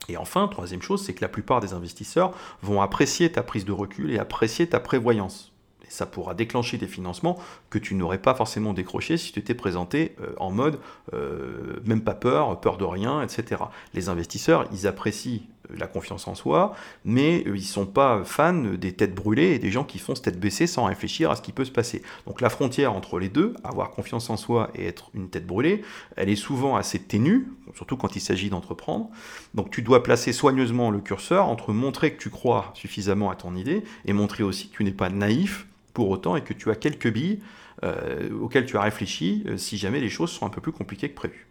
Et 0.08 0.16
enfin, 0.16 0.48
troisième 0.48 0.82
chose, 0.82 1.04
c'est 1.04 1.14
que 1.14 1.22
la 1.22 1.28
plupart 1.28 1.60
des 1.60 1.72
investisseurs 1.72 2.32
vont 2.62 2.80
apprécier 2.80 3.32
ta 3.32 3.42
prise 3.42 3.64
de 3.64 3.72
recul 3.72 4.12
et 4.12 4.18
apprécier 4.18 4.68
ta 4.68 4.80
prévoyance. 4.80 5.52
Et 5.86 5.90
ça 5.90 6.06
pourra 6.06 6.34
déclencher 6.34 6.78
des 6.78 6.86
financements 6.86 7.38
que 7.70 7.78
tu 7.78 7.94
n'aurais 7.94 8.20
pas 8.20 8.34
forcément 8.34 8.72
décrochés 8.72 9.16
si 9.16 9.32
tu 9.32 9.40
t'étais 9.40 9.54
présenté 9.54 10.16
euh, 10.20 10.32
en 10.38 10.50
mode 10.50 10.80
euh, 11.12 11.80
même 11.84 12.02
pas 12.02 12.14
peur, 12.14 12.60
peur 12.60 12.76
de 12.76 12.84
rien, 12.84 13.22
etc. 13.22 13.62
Les 13.94 14.08
investisseurs, 14.08 14.66
ils 14.72 14.86
apprécient 14.86 15.42
la 15.74 15.86
confiance 15.86 16.28
en 16.28 16.34
soi, 16.34 16.74
mais 17.04 17.42
ils 17.46 17.52
ne 17.52 17.58
sont 17.58 17.86
pas 17.86 18.22
fans 18.24 18.52
des 18.52 18.92
têtes 18.92 19.14
brûlées 19.14 19.52
et 19.52 19.58
des 19.58 19.70
gens 19.70 19.84
qui 19.84 19.98
font 19.98 20.14
tête 20.14 20.38
baissée 20.38 20.66
sans 20.66 20.84
réfléchir 20.84 21.30
à 21.30 21.36
ce 21.36 21.42
qui 21.42 21.52
peut 21.52 21.64
se 21.64 21.70
passer. 21.70 22.02
Donc 22.26 22.40
la 22.40 22.50
frontière 22.50 22.92
entre 22.92 23.18
les 23.18 23.28
deux, 23.28 23.54
avoir 23.64 23.90
confiance 23.90 24.30
en 24.30 24.36
soi 24.36 24.70
et 24.74 24.86
être 24.86 25.10
une 25.14 25.28
tête 25.28 25.46
brûlée, 25.46 25.82
elle 26.16 26.28
est 26.28 26.36
souvent 26.36 26.76
assez 26.76 26.98
ténue, 26.98 27.48
surtout 27.74 27.96
quand 27.96 28.16
il 28.16 28.20
s'agit 28.20 28.50
d'entreprendre. 28.50 29.08
Donc 29.54 29.70
tu 29.70 29.82
dois 29.82 30.02
placer 30.02 30.32
soigneusement 30.32 30.90
le 30.90 31.00
curseur 31.00 31.46
entre 31.46 31.72
montrer 31.72 32.12
que 32.12 32.22
tu 32.22 32.30
crois 32.30 32.72
suffisamment 32.74 33.30
à 33.30 33.36
ton 33.36 33.54
idée 33.56 33.82
et 34.04 34.12
montrer 34.12 34.42
aussi 34.42 34.68
que 34.68 34.76
tu 34.76 34.84
n'es 34.84 34.92
pas 34.92 35.10
naïf 35.10 35.66
pour 35.92 36.10
autant 36.10 36.36
et 36.36 36.42
que 36.42 36.52
tu 36.52 36.70
as 36.70 36.74
quelques 36.74 37.10
billes 37.10 37.40
euh, 37.84 38.30
auxquelles 38.40 38.66
tu 38.66 38.76
as 38.76 38.82
réfléchi 38.82 39.44
euh, 39.46 39.56
si 39.56 39.76
jamais 39.76 40.00
les 40.00 40.08
choses 40.08 40.30
sont 40.30 40.46
un 40.46 40.50
peu 40.50 40.60
plus 40.60 40.72
compliquées 40.72 41.08
que 41.08 41.14
prévu. 41.14 41.46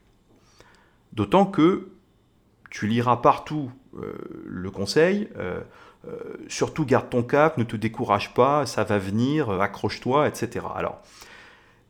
D'autant 1.13 1.45
que 1.45 1.89
tu 2.75 2.87
liras 2.87 3.15
partout 3.15 3.71
euh, 3.95 4.13
le 4.45 4.69
conseil, 4.69 5.29
surtout 6.49 6.85
garde 6.85 7.09
ton 7.09 7.23
cap, 7.23 7.57
ne 7.57 7.63
te 7.63 7.75
décourage 7.75 8.35
pas, 8.35 8.67
ça 8.67 8.83
va 8.83 8.99
venir, 8.99 9.49
accroche-toi, 9.49 10.27
etc. 10.27 10.63
Alors, 10.75 11.01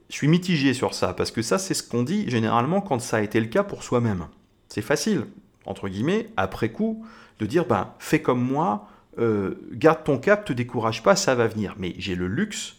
je 0.09 0.15
suis 0.15 0.27
mitigé 0.27 0.73
sur 0.73 0.93
ça, 0.93 1.13
parce 1.13 1.31
que 1.31 1.41
ça 1.41 1.57
c'est 1.57 1.73
ce 1.73 1.83
qu'on 1.83 2.03
dit 2.03 2.29
généralement 2.29 2.79
quand 2.79 2.99
ça 2.99 3.17
a 3.17 3.21
été 3.21 3.41
le 3.41 3.47
cas 3.47 3.63
pour 3.63 3.83
soi-même. 3.83 4.27
C'est 4.69 4.83
facile, 4.83 5.25
entre 5.65 5.89
guillemets, 5.89 6.29
après 6.37 6.71
coup, 6.71 7.05
de 7.39 7.45
dire, 7.45 7.65
ben, 7.65 7.93
fais 7.99 8.21
comme 8.21 8.41
moi, 8.41 8.87
euh, 9.17 9.55
garde 9.71 10.03
ton 10.03 10.17
cap, 10.19 10.45
te 10.45 10.53
décourage 10.53 11.01
pas, 11.03 11.15
ça 11.15 11.35
va 11.35 11.47
venir. 11.47 11.75
Mais 11.77 11.95
j'ai 11.97 12.15
le 12.15 12.27
luxe 12.27 12.77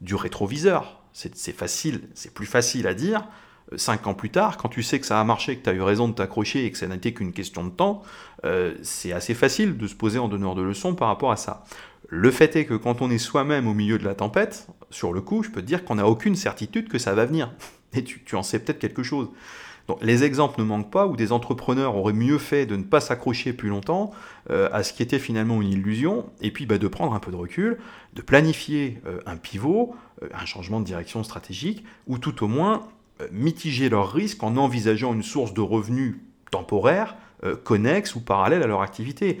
du 0.00 0.14
rétroviseur. 0.14 1.00
C'est 1.12 1.56
facile, 1.56 2.02
c'est 2.14 2.32
plus 2.32 2.46
facile 2.46 2.86
à 2.86 2.94
dire. 2.94 3.26
Cinq 3.76 4.06
ans 4.06 4.14
plus 4.14 4.30
tard, 4.30 4.56
quand 4.56 4.68
tu 4.68 4.82
sais 4.82 4.98
que 4.98 5.04
ça 5.04 5.20
a 5.20 5.24
marché, 5.24 5.56
que 5.56 5.64
tu 5.64 5.68
as 5.68 5.74
eu 5.74 5.82
raison 5.82 6.08
de 6.08 6.14
t'accrocher 6.14 6.64
et 6.64 6.70
que 6.70 6.78
ça 6.78 6.86
n'était 6.86 7.12
qu'une 7.12 7.32
question 7.32 7.64
de 7.64 7.70
temps, 7.70 8.02
euh, 8.46 8.74
c'est 8.82 9.12
assez 9.12 9.34
facile 9.34 9.76
de 9.76 9.86
se 9.86 9.94
poser 9.94 10.18
en 10.18 10.28
donneur 10.28 10.54
de 10.54 10.62
leçons 10.62 10.94
par 10.94 11.08
rapport 11.08 11.32
à 11.32 11.36
ça. 11.36 11.64
Le 12.08 12.30
fait 12.30 12.56
est 12.56 12.64
que 12.64 12.74
quand 12.74 13.02
on 13.02 13.10
est 13.10 13.18
soi-même 13.18 13.66
au 13.66 13.74
milieu 13.74 13.98
de 13.98 14.04
la 14.04 14.14
tempête, 14.14 14.68
sur 14.90 15.12
le 15.12 15.20
coup, 15.20 15.42
je 15.42 15.50
peux 15.50 15.60
te 15.60 15.66
dire 15.66 15.84
qu'on 15.84 15.96
n'a 15.96 16.06
aucune 16.06 16.34
certitude 16.34 16.88
que 16.88 16.98
ça 16.98 17.14
va 17.14 17.26
venir. 17.26 17.52
Et 17.92 18.04
tu, 18.04 18.36
en 18.36 18.42
sais 18.42 18.58
peut-être 18.58 18.78
quelque 18.78 19.02
chose 19.02 19.28
les 20.02 20.22
exemples 20.22 20.60
ne 20.60 20.66
manquent 20.66 20.90
pas 20.90 21.06
où 21.06 21.16
des 21.16 21.32
entrepreneurs 21.32 21.96
auraient 21.96 22.12
mieux 22.12 22.36
fait 22.36 22.66
de 22.66 22.76
ne 22.76 22.82
pas 22.82 23.00
s'accrocher 23.00 23.54
plus 23.54 23.70
longtemps 23.70 24.10
euh, 24.50 24.68
à 24.70 24.82
ce 24.82 24.92
qui 24.92 25.02
était 25.02 25.18
finalement 25.18 25.62
une 25.62 25.70
illusion, 25.70 26.26
et 26.42 26.50
puis 26.50 26.66
bah, 26.66 26.76
de 26.76 26.88
prendre 26.88 27.14
un 27.14 27.20
peu 27.20 27.30
de 27.30 27.36
recul, 27.36 27.78
de 28.12 28.20
planifier 28.20 29.00
euh, 29.06 29.20
un 29.24 29.36
pivot, 29.36 29.96
un 30.34 30.44
changement 30.44 30.80
de 30.80 30.84
direction 30.84 31.22
stratégique, 31.22 31.84
ou 32.06 32.18
tout 32.18 32.44
au 32.44 32.48
moins 32.48 32.86
mitiger 33.32 33.88
leurs 33.88 34.12
risques 34.12 34.42
en 34.42 34.56
envisageant 34.56 35.12
une 35.12 35.22
source 35.22 35.54
de 35.54 35.60
revenus 35.60 36.16
temporaires, 36.50 37.16
connexes 37.64 38.14
ou 38.14 38.20
parallèles 38.20 38.62
à 38.62 38.66
leur 38.66 38.82
activité. 38.82 39.40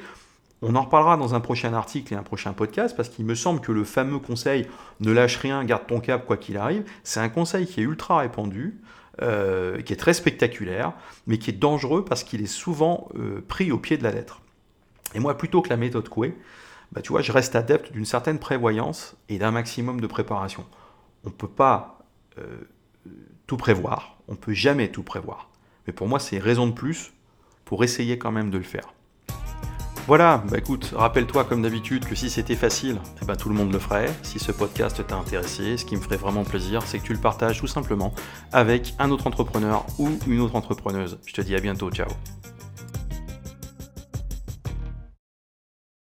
On 0.60 0.74
en 0.74 0.82
reparlera 0.82 1.16
dans 1.16 1.34
un 1.34 1.40
prochain 1.40 1.72
article 1.72 2.12
et 2.14 2.16
un 2.16 2.22
prochain 2.22 2.52
podcast 2.52 2.96
parce 2.96 3.08
qu'il 3.08 3.24
me 3.24 3.34
semble 3.34 3.60
que 3.60 3.70
le 3.70 3.84
fameux 3.84 4.18
conseil 4.18 4.66
ne 5.00 5.12
lâche 5.12 5.36
rien, 5.36 5.64
garde 5.64 5.86
ton 5.86 6.00
cap 6.00 6.26
quoi 6.26 6.36
qu'il 6.36 6.56
arrive, 6.56 6.84
c'est 7.04 7.20
un 7.20 7.28
conseil 7.28 7.66
qui 7.66 7.80
est 7.80 7.84
ultra 7.84 8.18
répandu, 8.18 8.80
euh, 9.22 9.80
qui 9.82 9.92
est 9.92 9.96
très 9.96 10.14
spectaculaire, 10.14 10.92
mais 11.26 11.38
qui 11.38 11.50
est 11.50 11.54
dangereux 11.54 12.04
parce 12.04 12.24
qu'il 12.24 12.42
est 12.42 12.46
souvent 12.46 13.08
euh, 13.14 13.44
pris 13.46 13.70
au 13.70 13.78
pied 13.78 13.98
de 13.98 14.02
la 14.02 14.10
lettre. 14.10 14.42
Et 15.14 15.20
moi, 15.20 15.36
plutôt 15.38 15.62
que 15.62 15.68
la 15.68 15.76
méthode 15.76 16.08
Coué, 16.08 16.36
bah, 16.90 17.02
tu 17.02 17.12
vois, 17.12 17.22
je 17.22 17.30
reste 17.30 17.54
adepte 17.54 17.92
d'une 17.92 18.04
certaine 18.04 18.38
prévoyance 18.38 19.16
et 19.28 19.38
d'un 19.38 19.52
maximum 19.52 20.00
de 20.00 20.06
préparation. 20.06 20.64
On 21.24 21.28
ne 21.28 21.34
peut 21.34 21.48
pas 21.48 22.00
euh, 22.38 22.42
tout 23.48 23.56
prévoir, 23.56 24.18
on 24.28 24.32
ne 24.32 24.36
peut 24.36 24.52
jamais 24.52 24.92
tout 24.92 25.02
prévoir. 25.02 25.48
Mais 25.86 25.92
pour 25.92 26.06
moi, 26.06 26.20
c'est 26.20 26.38
raison 26.38 26.68
de 26.68 26.72
plus 26.72 27.14
pour 27.64 27.82
essayer 27.82 28.18
quand 28.18 28.30
même 28.30 28.50
de 28.50 28.58
le 28.58 28.62
faire. 28.62 28.92
Voilà, 30.06 30.42
bah 30.50 30.58
écoute, 30.58 30.92
rappelle-toi 30.94 31.44
comme 31.44 31.62
d'habitude 31.62 32.06
que 32.06 32.14
si 32.14 32.30
c'était 32.30 32.56
facile, 32.56 32.98
eh 33.20 33.26
ben 33.26 33.36
tout 33.36 33.48
le 33.48 33.54
monde 33.54 33.72
le 33.72 33.78
ferait. 33.78 34.10
Si 34.22 34.38
ce 34.38 34.52
podcast 34.52 35.06
t'a 35.06 35.16
intéressé, 35.16 35.76
ce 35.76 35.84
qui 35.84 35.96
me 35.96 36.00
ferait 36.00 36.16
vraiment 36.16 36.44
plaisir, 36.44 36.82
c'est 36.82 36.98
que 36.98 37.04
tu 37.04 37.12
le 37.12 37.20
partages 37.20 37.58
tout 37.58 37.66
simplement 37.66 38.14
avec 38.52 38.94
un 38.98 39.10
autre 39.10 39.26
entrepreneur 39.26 39.84
ou 39.98 40.10
une 40.26 40.40
autre 40.40 40.54
entrepreneuse. 40.54 41.18
Je 41.26 41.32
te 41.32 41.40
dis 41.40 41.54
à 41.54 41.60
bientôt, 41.60 41.90
ciao 41.90 42.08